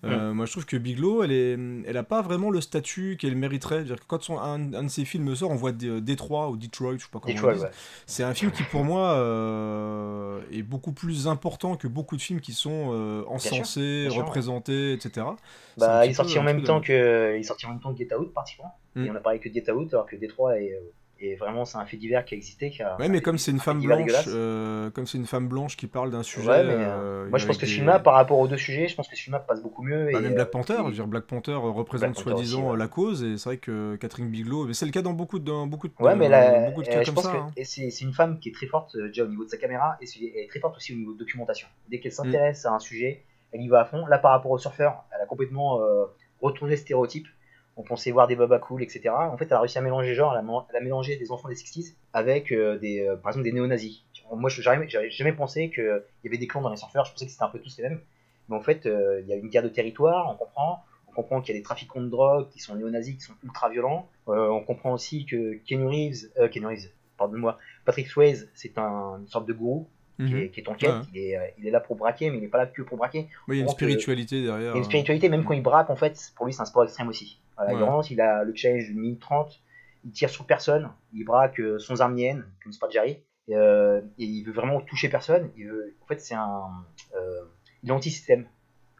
Euh, 0.04 0.32
Moi 0.34 0.46
je 0.46 0.52
trouve 0.52 0.66
que 0.66 0.76
Bigelow, 0.76 1.22
elle 1.26 1.32
est, 1.32 1.58
elle 1.86 1.96
a 1.96 2.02
pas 2.02 2.22
vraiment 2.22 2.50
le 2.50 2.60
statut 2.60 3.16
qu'elle 3.20 3.36
mériterait. 3.36 3.84
Que 3.84 3.92
quand 4.06 4.22
son, 4.22 4.38
un, 4.38 4.72
un 4.72 4.84
de 4.84 4.88
ses 4.88 5.04
films 5.04 5.34
sort, 5.36 5.50
on 5.50 5.54
voit 5.56 5.72
Dé- 5.72 6.00
Détroit 6.00 6.48
ou 6.50 6.56
Detroit, 6.56 6.94
je 6.96 7.02
sais 7.04 7.08
pas 7.12 7.20
comment 7.20 7.34
Detroit, 7.34 7.52
on 7.52 7.56
dit. 7.56 7.62
ouais. 7.62 7.70
C'est 8.06 8.22
un 8.22 8.34
film 8.34 8.50
qui 8.50 8.62
pour 8.64 8.84
moi 8.84 9.12
euh, 9.14 10.40
est 10.52 10.62
beaucoup 10.62 10.92
plus 10.92 11.28
important 11.28 11.76
que 11.76 11.88
beaucoup 11.88 12.16
de 12.16 12.22
films 12.22 12.40
qui 12.40 12.52
sont 12.52 12.90
euh, 12.92 13.24
encensés, 13.28 14.02
bien 14.02 14.10
sûr. 14.10 14.24
représentés, 14.24 14.92
etc. 14.92 15.26
Bah, 15.76 16.06
il 16.06 16.10
est 16.10 16.14
sorti 16.14 16.38
en 16.38 16.42
même 16.42 16.62
temps 16.62 16.80
que, 16.80 17.34
il 17.36 17.40
est 17.40 17.42
sorti 17.42 17.66
en 17.66 17.70
même 17.70 17.80
temps 17.80 17.92
que 17.92 17.98
Get 17.98 18.14
Out, 18.14 18.32
pratiquement. 18.32 18.78
Mm. 18.94 19.04
Et 19.04 19.10
on 19.10 19.14
a 19.14 19.20
parlé 19.20 19.38
que 19.38 19.48
de 19.48 19.54
Get 19.54 19.70
Out, 19.70 19.92
alors 19.92 20.06
que 20.06 20.16
Détroit 20.16 20.58
est, 20.58 20.72
euh, 21.22 21.24
est 21.32 21.34
vraiment, 21.36 21.64
c'est 21.64 21.78
un 21.78 21.84
fait 21.86 21.96
divers 21.96 22.24
qui 22.24 22.34
a 22.34 22.36
existé. 22.36 22.70
Qui 22.70 22.82
a, 22.82 22.96
Ouais, 22.98 23.08
mais 23.08 23.20
comme 23.20 23.38
c'est 23.38 23.50
une 23.50 23.56
un 23.58 23.60
femme 23.60 23.80
blanche, 23.80 24.10
euh, 24.28 24.90
comme 24.90 25.06
c'est 25.06 25.18
une 25.18 25.26
femme 25.26 25.48
blanche 25.48 25.76
qui 25.76 25.86
parle 25.86 26.10
d'un 26.10 26.22
sujet. 26.22 26.48
Ouais, 26.48 26.64
mais, 26.64 26.74
euh, 26.76 27.28
Moi, 27.28 27.38
je 27.38 27.46
pense 27.46 27.56
que 27.56 27.66
ce 27.66 27.70
des- 27.70 27.76
film-là, 27.76 27.98
par 27.98 28.14
rapport 28.14 28.38
aux 28.38 28.48
deux 28.48 28.56
sujets, 28.56 28.88
je 28.88 28.94
pense 28.94 29.08
que 29.08 29.16
ce 29.16 29.22
film-là 29.22 29.40
passe 29.40 29.62
beaucoup 29.62 29.82
mieux. 29.82 30.10
Bah, 30.12 30.18
et, 30.18 30.22
même 30.22 30.34
Black 30.34 30.48
euh, 30.48 30.50
Panther, 30.50 30.74
et- 30.74 30.76
je 30.78 30.82
veux 30.84 30.92
dire, 30.92 31.06
Black 31.06 31.24
Panther 31.24 31.52
euh, 31.52 31.58
représente 31.58 32.16
soi-disant 32.18 32.68
ouais. 32.68 32.72
euh, 32.74 32.76
la 32.76 32.88
cause, 32.88 33.22
et 33.22 33.38
c'est 33.38 33.48
vrai 33.48 33.56
que 33.58 33.96
Catherine 33.96 34.28
Bigelow, 34.28 34.66
mais 34.66 34.74
c'est 34.74 34.86
le 34.86 34.92
cas 34.92 35.02
dans 35.02 35.12
beaucoup 35.14 35.38
de, 35.38 35.44
dans 35.44 35.66
beaucoup 35.66 35.88
de, 35.88 35.94
Ouais, 36.00 36.14
mais 36.16 36.26
euh, 36.26 36.28
là, 36.28 36.66
beaucoup 36.70 36.82
de 36.82 36.88
euh, 36.88 36.92
cas 36.92 37.00
je 37.02 37.06
comme 37.06 37.14
pense 37.16 37.24
ça. 37.24 37.32
que 37.32 37.36
hein. 37.36 37.52
et 37.56 37.64
c'est 37.64 37.90
c'est 37.90 38.04
une 38.04 38.12
femme 38.12 38.38
qui 38.38 38.50
est 38.50 38.52
très 38.52 38.66
forte 38.66 38.94
euh, 38.96 39.08
déjà 39.08 39.24
au 39.24 39.28
niveau 39.28 39.44
de 39.44 39.50
sa 39.50 39.56
caméra 39.56 39.96
et 40.00 40.06
elle 40.36 40.44
est 40.44 40.48
très 40.48 40.60
forte 40.60 40.76
aussi 40.76 40.92
au 40.92 40.96
niveau 40.96 41.12
de 41.14 41.18
documentation. 41.18 41.68
Dès 41.88 41.96
Mm. 41.96 42.00
qu'elle 42.00 42.12
s'intéresse 42.12 42.66
à 42.66 42.72
un 42.72 42.78
sujet, 42.78 43.22
elle 43.52 43.62
y 43.62 43.68
va 43.68 43.80
à 43.80 43.84
fond. 43.84 44.06
Là, 44.06 44.18
par 44.18 44.32
rapport 44.32 44.50
au 44.50 44.58
surfeur, 44.58 45.04
elle 45.14 45.22
a 45.22 45.26
complètement 45.26 45.80
euh, 45.80 46.04
retourné 46.42 46.72
le 46.72 46.76
stéréotype. 46.76 47.26
On 47.76 47.82
pensait 47.82 48.10
voir 48.10 48.26
des 48.26 48.36
babas 48.36 48.58
cool, 48.58 48.82
etc. 48.82 49.10
En 49.10 49.36
fait, 49.36 49.46
elle 49.46 49.52
a 49.52 49.60
réussi 49.60 49.78
à 49.78 49.82
mélanger 49.82 50.14
genre, 50.14 50.34
elle 50.34 50.76
a, 50.76 50.80
mélangé 50.80 51.16
des 51.16 51.30
enfants 51.30 51.48
des 51.48 51.54
60s 51.54 51.94
avec 52.12 52.50
euh, 52.50 52.78
des, 52.78 53.00
euh, 53.00 53.16
par 53.16 53.30
exemple 53.30 53.44
des 53.44 53.52
néo-nazis. 53.52 54.02
Moi, 54.32 54.48
je 54.50 54.62
j'avais 54.62 55.10
jamais 55.10 55.32
pensé 55.32 55.70
qu'il 55.70 56.02
y 56.24 56.26
avait 56.26 56.38
des 56.38 56.46
clans 56.46 56.62
dans 56.62 56.70
les 56.70 56.76
surfeurs. 56.76 57.04
Je 57.04 57.12
pensais 57.12 57.26
que 57.26 57.30
c'était 57.30 57.44
un 57.44 57.48
peu 57.48 57.60
tous 57.60 57.76
les 57.78 57.84
mêmes. 57.84 58.00
Mais 58.48 58.56
en 58.56 58.62
fait, 58.62 58.86
euh, 58.86 59.20
il 59.20 59.28
y 59.28 59.32
a 59.32 59.36
une 59.36 59.48
guerre 59.48 59.62
de 59.62 59.68
territoire, 59.68 60.30
on 60.32 60.36
comprend. 60.36 60.84
On 61.08 61.12
comprend 61.12 61.40
qu'il 61.40 61.54
y 61.54 61.58
a 61.58 61.60
des 61.60 61.64
trafiquants 61.64 62.00
de 62.00 62.08
drogue 62.08 62.48
qui 62.48 62.58
sont 62.58 62.74
néo-nazis, 62.74 63.16
qui 63.16 63.20
sont 63.20 63.34
ultra 63.44 63.68
violents. 63.68 64.08
On 64.26 64.60
comprend 64.60 64.92
aussi 64.92 65.24
que 65.24 65.54
Keanu 65.64 65.86
Reeves, 65.86 66.50
Keanu 66.50 66.66
Reeves, 66.66 66.90
pardonne-moi, 67.16 67.58
Patrick 67.84 68.06
Swayze, 68.08 68.50
c'est 68.54 68.76
un, 68.76 69.18
une 69.20 69.28
sorte 69.28 69.46
de 69.46 69.52
gourou 69.52 69.88
qui, 70.16 70.22
Mhm. 70.22 70.36
est, 70.36 70.50
qui 70.50 70.60
est 70.60 70.68
en 70.68 70.74
quête. 70.74 70.90
Ouais. 70.90 71.00
Il, 71.12 71.18
est, 71.20 71.36
euh, 71.36 71.46
il 71.58 71.66
est 71.66 71.70
là 71.70 71.80
pour 71.80 71.96
braquer, 71.96 72.30
mais 72.30 72.38
il 72.38 72.40
n'est 72.40 72.48
pas 72.48 72.58
là 72.58 72.66
que 72.66 72.82
pour 72.82 72.96
braquer. 72.96 73.28
Il 73.48 73.54
y 73.54 73.58
a 73.58 73.62
une 73.62 73.68
spiritualité 73.68 74.36
Il 74.36 74.42
y 74.42 74.46
derrière. 74.46 74.72
a 74.72 74.76
une 74.76 74.80
hein. 74.82 74.84
spiritualité, 74.84 75.28
même 75.28 75.44
quand 75.44 75.52
il 75.54 75.62
braque, 75.62 75.90
en 75.90 75.96
fait, 75.96 76.32
pour 76.36 76.46
lui, 76.46 76.52
c'est 76.52 76.62
un 76.62 76.66
sport 76.66 76.84
extrême 76.84 77.08
aussi. 77.08 77.40
Voilà, 77.56 77.72
Ouais. 77.74 77.78
Il 77.80 77.82
rentre, 77.84 78.10
il 78.12 78.20
a 78.20 78.44
le 78.44 78.54
challenge 78.54 78.88
de 78.88 78.94
minute 78.98 79.20
30, 79.20 79.60
il 80.04 80.12
tire 80.12 80.30
sur 80.30 80.46
personne, 80.46 80.90
il 81.12 81.24
braque 81.24 81.60
euh, 81.60 81.78
sans 81.78 82.00
arme 82.00 82.14
mienne, 82.14 82.44
comme 82.62 82.72
c'est 82.72 82.80
pas 82.80 82.88
Jerry, 82.88 83.18
et, 83.48 83.56
euh, 83.56 84.00
et 84.18 84.24
il 84.24 84.42
veut 84.44 84.52
vraiment 84.52 84.80
toucher 84.80 85.08
personne. 85.08 85.50
Il 85.56 85.66
veut, 85.68 85.94
en 86.02 86.06
fait, 86.06 86.20
c'est 86.20 86.34
un. 86.34 86.62
euh, 87.16 87.42
il 87.82 87.90
est 87.90 87.92
anti-système. 87.92 88.46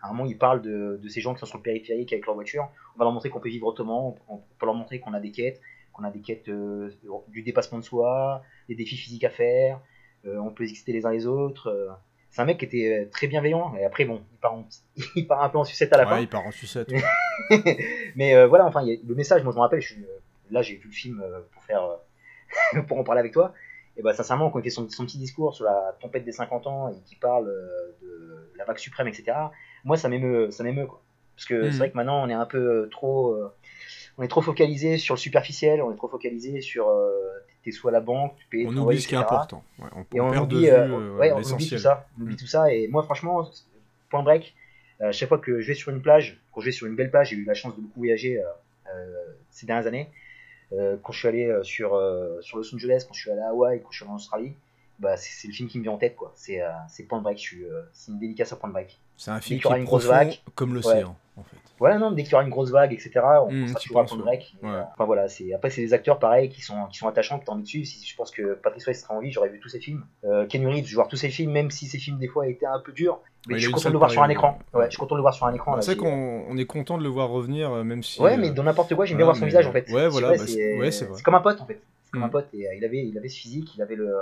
À 0.03 0.09
un 0.09 0.13
moment, 0.13 0.27
il 0.29 0.37
parle 0.39 0.61
de, 0.63 1.01
de 1.03 1.09
ces 1.09 1.21
gens 1.21 1.33
qui 1.35 1.41
sont 1.41 1.47
sur 1.47 1.57
le 1.59 1.63
périphérique 1.63 2.13
avec 2.13 2.27
leur 2.27 2.35
voiture. 2.35 2.69
On 2.95 2.99
va 2.99 3.05
leur 3.07 3.13
montrer 3.13 3.31
qu'on 3.31 3.41
peut 3.41 3.49
vivre 3.49 3.67
autrement, 3.67 4.17
on, 4.29 4.35
on 4.35 4.39
peut 4.59 4.67
leur 4.67 4.75
montrer 4.75 5.01
qu'on 5.01 5.15
a 5.15 5.21
des 5.21 5.33
quêtes, 5.33 5.61
qu'on 5.93 6.05
a 6.05 6.11
des 6.11 6.21
quêtes 6.21 6.49
euh, 6.49 6.91
du 7.29 7.43
dépassement 7.43 7.79
de 7.79 7.85
soi, 7.85 8.43
des 8.69 8.75
défis 8.75 8.97
physiques 8.97 9.25
à 9.25 9.31
faire, 9.31 9.81
on 10.39 10.51
peut 10.51 10.65
exister 10.65 10.93
les 10.93 11.07
uns 11.07 11.11
les 11.13 11.27
autres. 11.27 11.69
euh. 11.69 11.89
C'est 12.31 12.43
un 12.43 12.45
mec 12.45 12.59
qui 12.59 12.65
était 12.67 13.05
euh, 13.07 13.09
très 13.11 13.27
bienveillant, 13.29 13.75
et 13.77 13.85
après, 13.85 14.05
bon, 14.05 14.21
il 14.33 14.39
part, 14.39 14.55
en- 14.55 14.69
il 15.17 15.27
part 15.27 15.43
un 15.43 15.49
peu 15.49 15.59
en 15.59 15.65
sucette 15.65 15.93
à 15.93 15.97
la 15.97 16.05
Ouais, 16.05 16.11
fin. 16.11 16.21
il 16.21 16.29
part 16.29 16.47
en 16.47 16.51
sucette. 16.51 16.91
Mais 18.17 18.35
euh, 18.35 18.47
voilà, 18.47 18.67
enfin, 18.67 18.83
il 18.83 18.89
y 18.89 18.93
a- 18.97 19.01
le 19.07 19.15
message, 19.15 19.43
moi 19.43 19.53
je 19.53 19.57
me 19.57 19.63
rappelle, 19.63 19.81
je 19.81 19.93
suis, 19.95 20.03
euh, 20.03 20.09
là 20.51 20.63
j'ai 20.63 20.77
vu 20.77 20.89
le 20.89 20.93
film 20.95 21.23
euh, 21.23 21.41
pour 21.53 21.63
faire, 21.65 21.83
euh, 22.77 22.83
pour 22.89 22.99
en 22.99 23.05
parler 23.05 23.21
avec 23.21 23.33
toi. 23.33 23.53
Et 23.99 24.03
bah 24.03 24.13
sincèrement, 24.13 24.51
quand 24.51 24.59
il 24.59 24.63
fait 24.63 24.71
son, 24.71 24.89
son 24.91 25.07
petit 25.07 25.17
discours 25.19 25.55
sur 25.55 25.65
la 25.65 25.97
tempête 26.01 26.25
des 26.25 26.33
50 26.33 26.67
ans 26.67 26.89
et 26.91 27.01
qu'il 27.07 27.19
parle 27.19 27.49
euh, 27.49 27.97
de 28.03 28.51
la 28.59 28.65
vague 28.65 28.77
suprême, 28.79 29.09
etc. 29.09 29.33
Moi 29.85 29.97
ça 29.97 30.09
m'émeut, 30.11 30.51
ça 30.51 30.65
m'émeut 30.65 30.87
quoi. 30.87 31.01
Parce 31.35 31.47
que 31.47 31.71
c'est 31.71 31.79
vrai 31.79 31.91
que 31.91 31.97
maintenant 31.97 32.23
on 32.23 32.29
est 32.29 32.35
un 32.35 32.45
peu 32.47 32.59
euh, 32.59 32.89
trop, 32.91 33.33
euh, 33.33 33.51
on 34.19 34.23
est 34.23 34.29
trop 34.29 34.43
focalisé 34.43 34.99
sur 34.99 35.15
le 35.15 35.19
superficiel, 35.19 35.81
on 35.83 35.93
est 35.93 35.97
trop 35.97 36.09
focalisé 36.09 36.61
sur 36.61 36.89
euh, 36.91 37.11
soit 37.73 37.91
à 37.91 37.93
la 37.93 38.01
banque, 38.01 38.37
tu 38.37 38.47
payes 38.47 38.67
On 38.67 38.73
ton 38.73 38.83
oublie 38.83 39.01
ce 39.01 39.09
qui 39.09 39.15
est 39.15 39.19
important. 39.19 39.63
Ouais, 39.79 39.89
on, 39.95 40.17
Et 40.17 40.21
on 40.21 40.31
perd 40.31 40.49
de 40.49 40.57
oublie, 40.57 40.67
vue 40.67 40.73
euh, 40.73 40.89
euh, 40.89 41.17
ouais, 41.17 41.33
on 41.33 41.43
oublie 41.43 41.69
tout 41.69 41.79
ça, 41.79 42.07
on 42.19 42.23
oublie 42.23 42.37
tout 42.37 42.47
ça. 42.47 42.73
Et 42.73 42.89
moi, 42.89 43.03
franchement, 43.03 43.49
point 44.11 44.23
break, 44.23 44.55
euh, 45.01 45.13
chaque 45.13 45.29
fois 45.29 45.39
que 45.39 45.61
je 45.61 45.67
vais 45.67 45.75
sur 45.75 45.93
une 45.93 46.03
plage, 46.03 46.41
quand 46.53 46.61
je 46.61 46.67
vais 46.67 46.73
sur 46.73 46.87
une 46.87 46.97
belle 46.97 47.11
plage, 47.11 47.31
j'ai 47.31 47.37
eu 47.37 47.45
la 47.45 47.55
chance 47.55 47.77
de 47.77 47.81
beaucoup 47.81 48.01
voyager 48.01 48.41
euh, 48.41 49.33
ces 49.51 49.67
dernières 49.67 49.87
années. 49.87 50.11
Quand 50.71 51.13
je 51.13 51.19
suis 51.19 51.29
allé 51.29 51.59
sur, 51.63 51.91
sur 52.41 52.59
Los 52.59 52.75
Angeles, 52.75 53.05
quand 53.07 53.15
je 53.15 53.21
suis 53.21 53.31
allé 53.31 53.41
à 53.41 53.51
Hawaï, 53.51 53.81
quand 53.81 53.91
je 53.93 53.99
suis 53.99 54.05
allé 54.05 54.13
en 54.13 54.17
Australie, 54.17 54.55
bah, 54.99 55.17
c'est 55.17 55.47
le 55.47 55.55
film 55.55 55.69
qui 55.69 55.79
me 55.79 55.85
vient 55.85 55.93
en 55.93 55.99
tête. 55.99 56.17
quoi. 56.17 56.33
C'est 56.35 56.61
Point 57.09 57.21
Break, 57.21 57.55
c'est 57.93 58.11
une 58.11 58.19
dédicace 58.19 58.53
à 58.53 58.57
Point 58.57 58.71
Break. 58.71 58.99
C'est 59.17 59.31
un 59.31 59.41
film 59.41 59.61
qui 59.61 59.69
est 59.69 59.79
une 59.79 59.85
grosse 59.85 60.07
profond 60.07 60.19
vague, 60.25 60.39
comme 60.57 60.75
l'océan, 60.75 61.17
en 61.37 61.45
fait. 61.45 61.57
Voilà, 61.79 61.99
non, 61.99 62.11
dès 62.11 62.23
qu'il 62.23 62.33
y 62.33 62.35
aura 62.35 62.45
une 62.45 62.51
grosse 62.51 62.71
vague, 62.71 62.93
etc., 62.93 63.11
on 63.47 63.53
Mm, 63.53 63.69
sera 63.69 63.81
toujours 63.81 63.99
à 64.01 64.03
ouais. 64.05 64.09
Ouais. 64.63 64.69
euh, 64.71 64.83
Enfin 64.95 65.05
voilà, 65.05 65.29
c'est 65.29 65.53
après 65.53 65.71
c'est 65.71 65.83
des 65.83 65.93
acteurs 65.93 66.19
pareils 66.19 66.49
qui 66.49 66.63
sont 66.63 66.87
qui 66.87 66.97
sont 66.99 67.07
attachants, 67.09 67.39
que 67.39 67.45
t'as 67.45 67.53
envie 67.53 67.63
de 67.65 67.69
suivre. 67.69 67.87
Si, 67.87 68.05
je 68.07 68.17
pense 68.17 68.31
que 68.31 68.55
Patrick 68.55 68.83
Swayze 68.83 69.03
serait 69.03 69.15
en 69.15 69.21
vie, 69.21 69.31
j'aurais 69.31 69.51
vu 69.51 69.61
tous 69.61 69.69
ses 69.69 69.81
films. 69.81 70.05
Euh, 70.25 70.47
Kenny 70.47 70.67
Reeves, 70.67 70.85
je 70.87 70.91
vais 70.91 70.95
voir 70.97 71.09
tous 71.09 71.17
ses 71.17 71.29
films, 71.29 71.53
même 71.53 71.71
si 71.71 71.87
ses 71.87 71.99
films 71.99 72.19
des 72.19 72.29
fois 72.29 72.47
étaient 72.49 72.67
un 72.67 72.81
peu 72.81 72.93
durs. 72.93 73.21
Mais 73.47 73.55
Ouais, 73.55 73.61
je 73.61 73.65
suis 73.67 73.73
content 73.73 73.89
de 73.91 73.93
le 73.93 73.99
voir 73.99 74.11
sur 74.11 74.23
un 74.23 74.29
écran. 74.29 74.59
ouais. 74.75 74.81
Ouais, 74.81 74.85
je 74.87 74.91
suis 74.91 74.99
content 74.99 75.15
de 75.15 75.19
le 75.19 75.23
voir 75.23 75.35
sur 75.35 75.47
un 75.47 75.55
écran. 75.55 75.81
C'est 75.81 75.97
qu'on 75.97 76.45
on 76.49 76.57
est 76.57 76.65
content 76.67 76.99
de 76.99 77.03
le 77.03 77.09
voir 77.09 77.29
revenir, 77.29 77.71
euh, 77.73 77.85
même 77.85 78.03
si. 78.03 78.21
Ouais, 78.21 78.33
euh, 78.35 78.37
mais 78.39 78.51
dans 78.51 78.63
n'importe 78.65 78.95
quoi, 78.95 79.05
j'aime 79.05 79.19
bien 79.19 79.27
voir 79.27 79.37
son 79.37 79.43
mais- 79.43 79.49
visage 79.49 79.67
en 79.67 79.73
fait. 79.73 79.89
ouais, 79.93 80.09
voilà, 80.09 80.31
bah, 80.31 80.39
c'est-. 80.39 80.91
C'est 80.91 81.23
comme 81.23 81.35
un 81.35 81.41
pote 81.41 81.61
en 81.61 81.67
fait. 81.67 81.81
C'est 82.05 82.11
comme 82.13 82.23
Mm. 82.23 82.25
un 82.25 82.29
pote 82.29 82.49
et 82.55 82.67
il 82.77 82.85
avait 82.85 83.05
il 83.07 83.17
avait 83.19 83.29
ce 83.29 83.39
physique, 83.39 83.75
il 83.77 83.83
avait 83.83 83.97
le. 83.97 84.13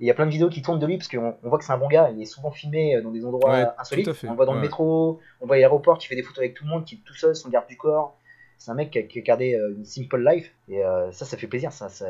Il 0.00 0.06
y 0.06 0.10
a 0.10 0.14
plein 0.14 0.26
de 0.26 0.30
vidéos 0.30 0.48
qui 0.48 0.62
tournent 0.62 0.78
de 0.80 0.86
lui 0.86 0.96
parce 0.98 1.08
qu'on 1.08 1.36
on 1.42 1.48
voit 1.48 1.58
que 1.58 1.64
c'est 1.64 1.72
un 1.72 1.78
bon 1.78 1.88
gars. 1.88 2.10
Il 2.10 2.20
est 2.20 2.24
souvent 2.26 2.50
filmé 2.50 2.96
euh, 2.96 3.02
dans 3.02 3.10
des 3.10 3.24
endroits 3.24 3.50
Ouais, 3.52 3.66
insolites. 3.78 4.06
On 4.28 4.30
le 4.32 4.36
voit 4.36 4.46
dans 4.46 4.54
le 4.54 4.60
métro, 4.62 5.20
on 5.40 5.46
voit 5.46 5.56
à 5.56 5.58
l'aéroport 5.58 5.98
qui 5.98 6.08
fait 6.08 6.16
des 6.16 6.22
photos 6.22 6.38
avec 6.38 6.54
tout 6.54 6.64
le 6.64 6.70
monde, 6.70 6.84
qui 6.84 6.96
est 6.96 7.00
tout 7.04 7.14
seul, 7.14 7.36
son 7.36 7.48
garde 7.50 7.66
du 7.68 7.76
corps. 7.76 8.16
C'est 8.58 8.70
un 8.70 8.74
mec 8.74 8.90
qui 8.90 8.98
a, 8.98 9.02
qui 9.02 9.18
a 9.18 9.22
gardé 9.22 9.54
euh, 9.54 9.74
une 9.76 9.84
simple 9.84 10.18
life 10.24 10.52
et 10.68 10.84
euh, 10.84 11.10
ça, 11.12 11.24
ça 11.24 11.36
fait 11.36 11.46
plaisir. 11.46 11.72
Ça, 11.72 11.88
ça- 11.88 12.06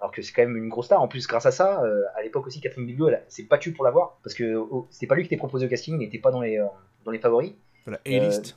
Alors 0.00 0.10
que 0.10 0.20
c'est 0.22 0.32
quand 0.32 0.42
même 0.42 0.56
une 0.56 0.68
grosse 0.68 0.86
star. 0.86 1.00
En 1.00 1.08
plus, 1.08 1.26
grâce 1.26 1.46
à 1.46 1.52
ça, 1.52 1.82
euh, 1.84 2.02
à 2.16 2.22
l'époque 2.22 2.46
aussi, 2.46 2.60
Catherine 2.60 2.86
Bigelow, 2.86 3.08
elle 3.08 3.22
s'est 3.28 3.44
battue 3.44 3.72
pour 3.72 3.84
l'avoir 3.84 4.18
parce 4.24 4.34
que 4.34 4.56
oh, 4.56 4.86
c'était 4.90 5.06
pas 5.06 5.14
lui 5.14 5.22
qui 5.22 5.28
était 5.28 5.36
proposé 5.36 5.66
au 5.66 5.68
casting, 5.68 5.94
il 5.94 5.98
n'était 5.98 6.18
pas 6.18 6.30
dans 6.32 6.40
les 6.40 6.58
euh, 6.58 6.66
dans 7.04 7.10
les 7.12 7.18
favoris. 7.18 7.52
Voilà, 7.86 8.00
A-list. 8.06 8.56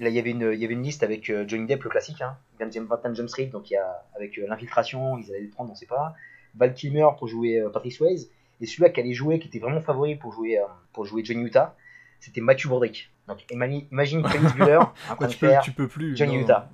Là, 0.00 0.08
il 0.08 0.14
y 0.14 0.18
avait 0.18 0.30
une, 0.30 0.50
il 0.52 0.58
y 0.58 0.64
avait 0.64 0.74
une 0.74 0.82
liste 0.82 1.02
avec 1.04 1.30
Johnny 1.46 1.66
Depp, 1.66 1.84
le 1.84 1.90
classique, 1.90 2.22
hein, 2.22 2.36
20e 2.58 2.86
21 2.86 3.14
Jump 3.14 3.28
Street, 3.28 3.46
donc 3.46 3.70
il 3.70 3.74
y 3.74 3.76
a, 3.76 4.02
avec 4.16 4.36
l'infiltration, 4.36 5.18
ils 5.18 5.30
allaient 5.30 5.42
le 5.42 5.50
prendre, 5.50 5.70
on 5.70 5.74
sait 5.74 5.86
pas. 5.86 6.14
Val 6.56 6.74
Kilmer 6.74 7.08
pour 7.18 7.28
jouer 7.28 7.60
euh, 7.60 7.68
Patrick 7.70 7.92
Swayze. 7.92 8.30
Et 8.60 8.66
celui-là 8.66 8.90
qui 8.90 9.00
allait 9.00 9.12
jouer, 9.12 9.38
qui 9.38 9.48
était 9.48 9.58
vraiment 9.58 9.80
favori 9.80 10.14
pour 10.16 10.32
jouer, 10.32 10.58
euh, 10.58 10.62
pour 10.92 11.04
jouer 11.04 11.24
Johnny 11.24 11.42
Utah, 11.44 11.74
c'était 12.20 12.40
Matthew 12.40 12.68
Broderick. 12.68 13.10
Donc 13.28 13.38
imagine, 13.50 14.26
Felix 14.28 14.52
Bueller 14.56 14.76
en 14.76 14.86
train 15.16 15.16
Ouais, 15.20 15.26
de 15.26 15.32
tu, 15.32 15.38
peux, 15.38 15.48
faire 15.48 15.62
tu 15.62 15.72
peux 15.72 15.88
plus. 15.88 16.16
Johnny 16.16 16.36
Utah. 16.38 16.68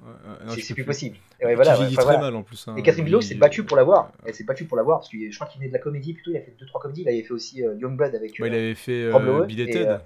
c'est 0.48 0.74
plus 0.74 0.84
possible. 0.84 1.16
Et 1.40 1.44
ouais, 1.46 1.54
Voilà, 1.54 1.78
ouais, 1.78 1.90
très 1.92 2.02
voilà. 2.04 2.18
mal 2.18 2.34
en 2.36 2.42
plus. 2.42 2.66
hein. 2.68 2.74
Et 2.76 2.82
Catherine 2.82 3.04
Bigelow 3.04 3.20
s'est 3.20 3.34
battue 3.36 3.64
pour 3.64 3.76
l'avoir. 3.76 4.12
Elle 4.24 4.34
s'est 4.34 4.44
battue 4.44 4.64
pour 4.64 4.76
l'avoir 4.76 4.98
parce 5.00 5.10
que 5.10 5.16
je 5.30 5.34
crois 5.34 5.46
qu'il 5.46 5.58
venait 5.60 5.68
de 5.68 5.74
la 5.74 5.78
comédie 5.78 6.14
plutôt. 6.14 6.30
Il 6.32 6.36
a 6.38 6.40
fait 6.40 6.54
2-3 6.60 6.80
comédies. 6.80 7.02
Il 7.02 7.08
avait 7.08 7.22
fait 7.22 7.32
aussi 7.32 7.62
euh, 7.62 7.74
Youngblood 7.78 8.14
avec. 8.14 8.30
Ouais, 8.40 8.48
il 8.48 8.54
avait 8.54 8.74
fait 8.74 9.04
euh, 9.04 9.44
Bill 9.46 9.60
et 9.60 9.66
Ted. 9.70 9.86
euh, 9.86 9.98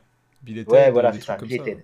Bill 0.43 0.59
et 0.59 0.65
Ouais, 0.67 0.91
voilà, 0.91 1.13
c'est 1.13 1.21
ça, 1.21 1.37
Bill 1.37 1.55
et 1.55 1.59
Ted. 1.61 1.83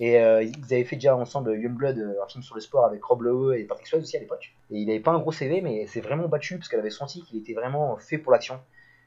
Et 0.00 0.20
euh, 0.20 0.42
ils 0.42 0.64
avaient 0.72 0.84
fait 0.84 0.96
déjà 0.96 1.16
ensemble 1.16 1.58
Youngblood, 1.58 1.98
euh, 1.98 2.22
un 2.24 2.28
film 2.28 2.42
sur 2.42 2.54
le 2.54 2.60
sport 2.60 2.84
avec 2.84 3.02
Rob 3.02 3.22
Lowe 3.22 3.52
et 3.52 3.64
Patrick 3.64 3.86
Swayze 3.88 4.02
aussi 4.04 4.16
à 4.16 4.20
l'époque. 4.20 4.54
Et 4.70 4.78
il 4.78 4.88
avait 4.90 5.00
pas 5.00 5.10
un 5.10 5.18
gros 5.18 5.32
CV, 5.32 5.60
mais 5.60 5.86
c'est 5.88 6.00
vraiment 6.00 6.28
battu 6.28 6.56
parce 6.56 6.68
qu'elle 6.68 6.78
avait 6.80 6.90
senti 6.90 7.22
qu'il 7.22 7.38
était 7.40 7.54
vraiment 7.54 7.96
fait 7.98 8.18
pour 8.18 8.30
l'action. 8.32 8.60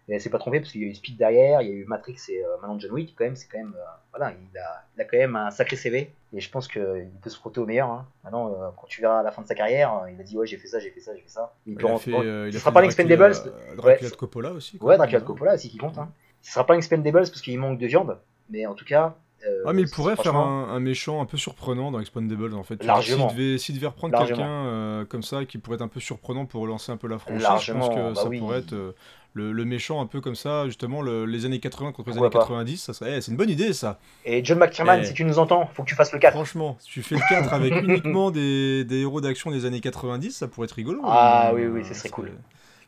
Et 0.10 0.16
elle 0.16 0.20
s'est 0.22 0.30
pas 0.32 0.40
trompée 0.40 0.60
parce 0.60 0.72
qu'il 0.72 0.82
y 0.82 0.84
a 0.84 0.88
eu 0.88 0.96
Speed 0.96 1.16
derrière, 1.16 1.62
il 1.62 1.70
y 1.70 1.72
a 1.72 1.76
eu 1.76 1.86
Matrix 1.86 2.18
et 2.30 2.44
euh, 2.44 2.50
maintenant 2.62 2.78
John 2.78 2.92
Wick 2.92 3.16
quand 3.18 3.24
même. 3.24 3.36
C'est 3.38 3.48
quand 3.48 3.60
même, 3.60 3.74
voilà, 4.12 4.32
il 4.34 4.58
a, 4.58 4.84
il 4.98 5.02
a 5.02 5.06
quand 5.06 5.18
même 5.18 5.36
un 5.38 5.52
sacré 5.52 5.76
CV. 5.78 6.12
Et 6.34 6.42
je 6.42 6.50
pense 6.50 6.68
qu'il 6.68 7.10
peut 7.22 7.30
se 7.30 7.38
frotter 7.38 7.60
au 7.62 7.66
meilleur. 7.66 7.90
hein. 7.90 8.06
Maintenant, 8.26 8.74
quand 8.78 8.88
tu 8.88 9.00
verras 9.02 9.20
à 9.20 9.24
la 9.24 9.32
fin 9.32 9.44
de 9.44 9.48
sa 9.48 9.56
carrière, 9.56 10.06
il 10.14 10.20
a 10.20 10.24
dit 10.24 10.36
ouais 10.38 10.48
j'ai 10.48 10.58
fait 10.58 10.68
ça, 10.68 10.80
j'ai 10.80 10.90
fait 10.90 11.00
ça, 11.00 11.16
j'ai 11.16 11.22
fait 11.22 11.30
ça. 11.30 11.54
Il 11.68 11.78
Il 11.80 11.86
a 11.86 11.98
fait, 12.00 12.12
il 12.12 12.18
a 12.18 12.52
sera 12.60 12.72
fait 12.72 12.74
pas 12.74 12.82
l'Expendables. 12.82 13.34
Dracula 13.78 14.10
de 14.10 14.16
Coppola 14.16 14.52
aussi. 14.52 14.78
quoi. 14.78 14.90
Ouais, 14.90 14.98
Dracula 14.98 15.20
de. 15.22 15.26
Coppola 15.26 15.54
aussi 15.54 15.70
qui 15.70 15.78
compte. 15.78 15.98
Hein. 16.00 16.12
Ce 16.42 16.52
sera 16.52 16.66
pas 16.66 16.74
l'Expendables 16.74 17.20
parce 17.20 17.40
qu'il 17.42 17.58
manque 17.60 17.78
de 17.78 17.86
viande, 17.88 18.18
mais 18.50 18.66
en 18.66 18.74
tout 18.74 18.86
cas, 18.86 19.16
euh, 19.48 19.64
Ah 19.68 19.74
mais 19.74 19.82
il 19.84 19.90
pourrait 19.90 20.16
faire 20.16 20.36
un, 20.36 20.70
un 20.70 20.80
méchant 20.80 21.22
un 21.22 21.26
peu 21.26 21.38
surprenant 21.38 21.92
dans 21.92 22.00
Expandables 22.00 22.54
en 22.56 22.64
fait. 22.64 22.78
Tu 22.78 22.86
Largement. 22.88 23.30
S'il 23.58 23.76
devait, 23.76 23.88
reprendre 23.88 24.18
quelqu'un 24.26 24.48
euh, 24.66 25.06
comme 25.06 25.24
ça 25.24 25.46
qui 25.46 25.58
pourrait 25.58 25.76
être 25.76 25.82
un 25.82 25.88
peu 25.88 26.00
surprenant 26.00 26.46
pour 26.46 26.62
relancer 26.62 26.92
un 26.92 26.98
peu 26.98 27.08
la 27.08 27.20
franchise, 27.20 27.44
Largement, 27.44 27.82
je 27.84 27.88
pense 27.88 27.96
que 27.96 28.14
bah 28.14 28.22
ça 28.22 28.28
oui. 28.28 28.40
pourrait 28.40 28.60
être 28.60 28.74
euh, 28.74 28.92
le, 29.34 29.52
le 29.54 29.64
méchant 29.66 30.02
un 30.02 30.06
peu 30.08 30.20
comme 30.20 30.36
ça, 30.36 30.66
justement 30.66 31.02
le- 31.02 31.26
les 31.26 31.46
années 31.46 31.60
80 31.60 31.94
contre 31.94 32.10
les 32.10 32.18
années 32.18 32.30
pas. 32.30 32.40
90, 32.40 32.78
ça 32.78 32.94
serait, 32.94 33.18
eh, 33.18 33.22
c'est 33.22 33.32
une 33.32 33.38
bonne 33.38 33.50
idée 33.50 33.72
ça. 33.74 33.98
Et 34.26 34.44
John 34.44 34.60
McTiernan, 34.60 35.00
Eh. 35.02 35.06
si 35.06 35.14
tu 35.14 35.24
nous 35.24 35.40
entends, 35.40 35.70
faut 35.74 35.84
que 35.84 35.88
tu 35.90 35.96
fasses 35.96 36.12
le 36.12 36.20
4. 36.20 36.34
Franchement, 36.34 36.76
si 36.82 36.90
tu 36.90 37.02
fais 37.02 37.16
le 37.16 37.22
4 37.30 37.54
avec 37.54 37.74
uniquement 37.84 38.30
des, 38.30 38.84
des 38.84 39.00
héros 39.02 39.22
d'action 39.22 39.50
des 39.52 39.66
années 39.66 39.80
90, 39.80 40.32
ça 40.32 40.48
pourrait 40.50 40.66
être 40.66 40.72
rigolo. 40.74 41.02
Ah 41.06 41.52
Euh, 41.52 41.56
oui, 41.56 41.66
oui, 41.68 41.86
ce 41.86 41.94
serait 41.94 42.10
cool. 42.10 42.32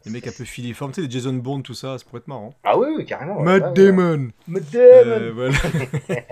Les 0.06 0.12
mecs 0.12 0.28
un 0.28 0.32
peu 0.38 0.44
filiformes, 0.44 0.92
tu 0.92 1.02
sais, 1.02 1.08
les 1.08 1.12
Jason 1.12 1.34
Bourne, 1.34 1.64
tout 1.64 1.74
ça, 1.74 1.98
ça 1.98 2.04
pourrait 2.06 2.20
être 2.20 2.28
marrant. 2.28 2.54
Ah 2.64 2.78
oui, 2.78 2.88
oui, 2.98 3.06
carrément. 3.06 3.38
ouais, 3.38 3.44
Matt 3.44 3.62
ouais, 3.64 3.68
ouais. 3.70 3.74
Damon 3.74 4.28
Matt 4.48 4.64
Euh, 4.76 5.20
Damon 5.20 5.34
voilà. 5.34 5.54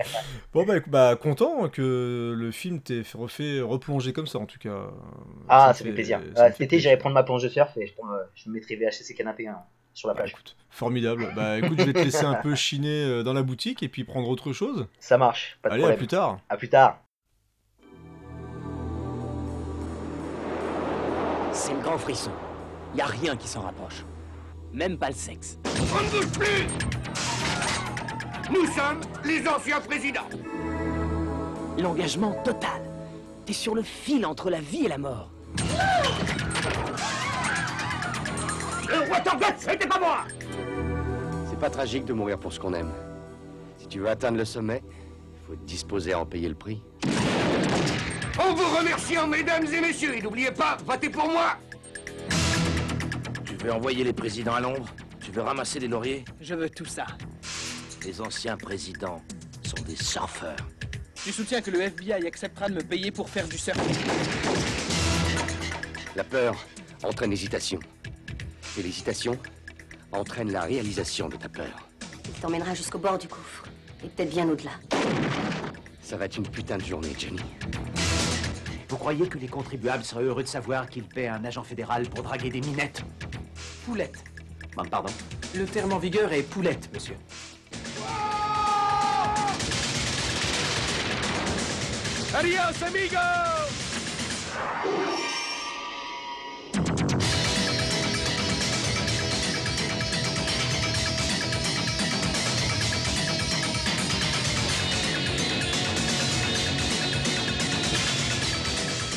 bon 0.54 0.66
bah, 0.66 0.78
écoute, 0.78 0.92
bah 0.92 1.16
content 1.16 1.70
que 1.70 2.36
le 2.38 2.51
film 2.51 2.82
t'ait 2.82 3.04
fait- 3.04 3.18
refait 3.18 3.62
replonger 3.62 4.12
comme 4.12 4.28
ça 4.28 4.40
en 4.40 4.46
tout 4.46 4.60
cas. 4.60 4.88
Ah, 5.48 5.68
ça 5.68 5.74
fait 5.74 5.84
fait- 5.86 5.94
plaisir. 5.96 6.20
Euh, 6.38 6.46
fait 6.48 6.51
Cet 6.51 6.62
été, 6.62 6.80
j'irai 6.80 6.98
prendre 6.98 7.13
ma 7.16 7.24
planche 7.24 7.44
de 7.44 7.50
surf 7.50 7.75
et 7.78 7.88
je, 7.88 7.94
prends, 7.94 8.12
euh, 8.12 8.18
je 8.36 8.50
me 8.50 8.56
mettrai 8.56 8.75
VHC 8.75 9.13
canapé 9.16 9.48
hein, 9.48 9.58
sur 9.94 10.10
la 10.10 10.16
Bah, 10.16 10.20
plage. 10.24 10.32
écoute, 10.32 10.58
formidable. 10.70 11.32
Bah 11.36 11.58
écoute, 11.58 11.80
je 11.80 11.86
vais 11.86 11.94
te 11.94 12.00
laisser 12.00 12.25
un 12.25 12.36
peu 12.36 12.56
chiner 12.56 13.04
euh, 13.06 13.24
dans 13.24 13.34
la 13.34 13.42
boutique 13.44 13.84
et 13.84 13.88
puis 13.88 14.04
prendre 14.04 14.28
autre 14.28 14.51
chose. 14.51 14.88
Ça 15.00 15.18
marche, 15.18 15.58
pas 15.62 15.70
de 15.70 15.74
Allez, 15.75 15.84
à 15.84 15.88
problème. 15.88 15.98
plus 15.98 16.08
tard. 16.08 16.40
À 16.50 16.58
plus 16.58 16.68
tard. 16.70 17.00
C'est 21.54 21.74
le 21.74 21.80
grand 21.82 21.98
frisson. 21.98 22.32
Y 22.95 23.01
a 23.01 23.05
rien 23.05 23.38
qui 23.38 23.48
s'en 23.48 23.62
rapproche. 23.62 24.03
Même 24.74 24.98
pas 24.98 25.10
le 25.10 25.15
sexe. 25.15 25.57
On 25.65 26.03
ne 26.03 26.10
bouge 26.10 26.31
plus 26.31 26.67
Nous 28.51 28.65
sommes 28.67 29.00
les 29.24 29.48
anciens 29.48 29.79
présidents 29.79 30.27
L'engagement 31.77 32.33
total. 32.43 32.81
T'es 33.45 33.53
sur 33.53 33.75
le 33.75 33.81
fil 33.81 34.25
entre 34.25 34.50
la 34.50 34.60
vie 34.60 34.86
et 34.86 34.89
la 34.89 34.98
mort. 34.98 35.31
Le 38.88 39.10
Watergate, 39.10 39.55
c'était 39.57 39.88
pas 39.88 40.00
moi 40.00 40.25
C'est 41.50 41.60
pas 41.60 41.69
tragique 41.69 42.03
de 42.03 42.13
mourir 42.13 42.38
pour 42.38 42.51
ce 42.51 42.60
qu'on 42.60 42.74
aime. 42.74 42.91
Si 43.77 43.88
tu 43.88 44.00
veux 44.00 44.10
atteindre 44.10 44.38
le 44.38 44.45
sommet, 44.45 44.83
il 45.33 45.48
faut 45.48 45.53
être 45.53 45.65
disposé 45.65 46.12
à 46.12 46.19
en 46.19 46.25
payer 46.25 46.50
le 46.50 46.55
prix. 46.55 46.81
En 48.38 48.53
vous 48.53 48.77
remerciant, 48.77 49.27
mesdames 49.27 49.65
et 49.65 49.79
messieurs, 49.79 50.17
et 50.17 50.21
n'oubliez 50.21 50.51
pas, 50.51 50.77
votez 50.86 51.10
pour 51.10 51.29
moi 51.29 51.57
Tu 53.62 53.68
veux 53.68 53.74
envoyer 53.74 54.03
les 54.03 54.12
présidents 54.12 54.56
à 54.56 54.60
Londres? 54.60 54.88
Tu 55.20 55.32
veux 55.32 55.44
ramasser 55.44 55.80
des 55.80 55.88
lauriers? 55.88 56.25
Je 56.41 56.56
veux 56.56 56.68
tout 56.68 56.86
ça. 56.86 57.06
Les 58.03 58.20
anciens 58.20 58.58
présidents 58.58 59.22
sont 59.62 59.84
des 59.84 59.96
surfeurs. 59.96 60.56
Je 61.24 61.32
soutiens 61.32 61.62
que 61.62 61.70
le 61.70 61.82
FBI 61.82 62.25
acceptera 62.25 62.70
de 62.70 62.74
me 62.74 62.82
payer 62.82 63.12
pour 63.12 63.30
faire 63.30 63.48
du 63.48 63.60
surfing. 63.60 63.96
La 66.15 66.24
peur 66.24 66.56
entraîne 67.03 67.30
l'hésitation. 67.30 67.77
Et 68.80 68.82
l'hésitation 68.82 69.38
entraîne 70.12 70.51
la 70.51 70.62
réalisation 70.62 71.30
de 71.30 71.36
ta 71.36 71.48
peur. 71.48 71.88
Il 72.25 72.32
t'emmènera 72.41 72.74
jusqu'au 72.74 72.98
bord 72.98 73.20
du 73.20 73.27
gouffre. 73.27 73.65
Et 74.03 74.08
peut-être 74.08 74.32
bien 74.32 74.50
au-delà. 74.50 74.72
Ça 76.01 76.18
va 76.18 76.25
être 76.25 76.38
une 76.38 76.48
putain 76.48 76.77
de 76.77 76.84
journée, 76.84 77.13
Johnny. 77.15 77.41
Vous 78.89 78.98
croyez 78.98 79.27
que 79.27 79.38
les 79.38 79.48
contribuables 79.48 80.03
seraient 80.03 80.24
heureux 80.24 80.41
de 80.41 80.48
savoir 80.48 80.89
qu'ils 80.89 81.08
paient 81.08 81.27
un 81.27 81.46
agent 81.46 81.63
fédéral 81.63 82.10
pour 82.10 82.24
draguer 82.24 82.50
des 82.50 82.62
minettes? 82.62 83.03
Poulette. 83.91 84.24
Bon, 84.77 84.86
Pardon 84.86 85.12
Le 85.53 85.65
terme 85.65 85.91
en 85.91 85.98
vigueur 85.98 86.31
est 86.31 86.43
poulette, 86.43 86.89
monsieur. 86.93 87.17
Adios, 92.33 92.83
amigos 92.88 93.17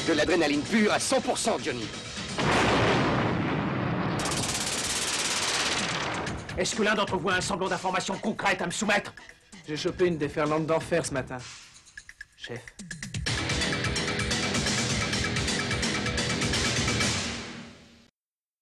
De 0.08 0.12
l'adrénaline 0.14 0.62
pure 0.62 0.92
à 0.92 0.98
100%, 0.98 1.62
Johnny. 1.62 1.86
Est-ce 6.56 6.76
que 6.76 6.82
l'un 6.82 6.94
d'entre 6.94 7.16
vous 7.16 7.30
a 7.30 7.34
un 7.34 7.40
semblant 7.40 7.68
d'information 7.68 8.16
concrète 8.16 8.62
à 8.62 8.66
me 8.66 8.70
soumettre? 8.70 9.12
J'ai 9.66 9.76
chopé 9.76 10.06
une 10.06 10.18
déferlante 10.18 10.66
d'enfer 10.66 11.04
ce 11.04 11.12
matin. 11.12 11.38
Chef. 12.36 12.60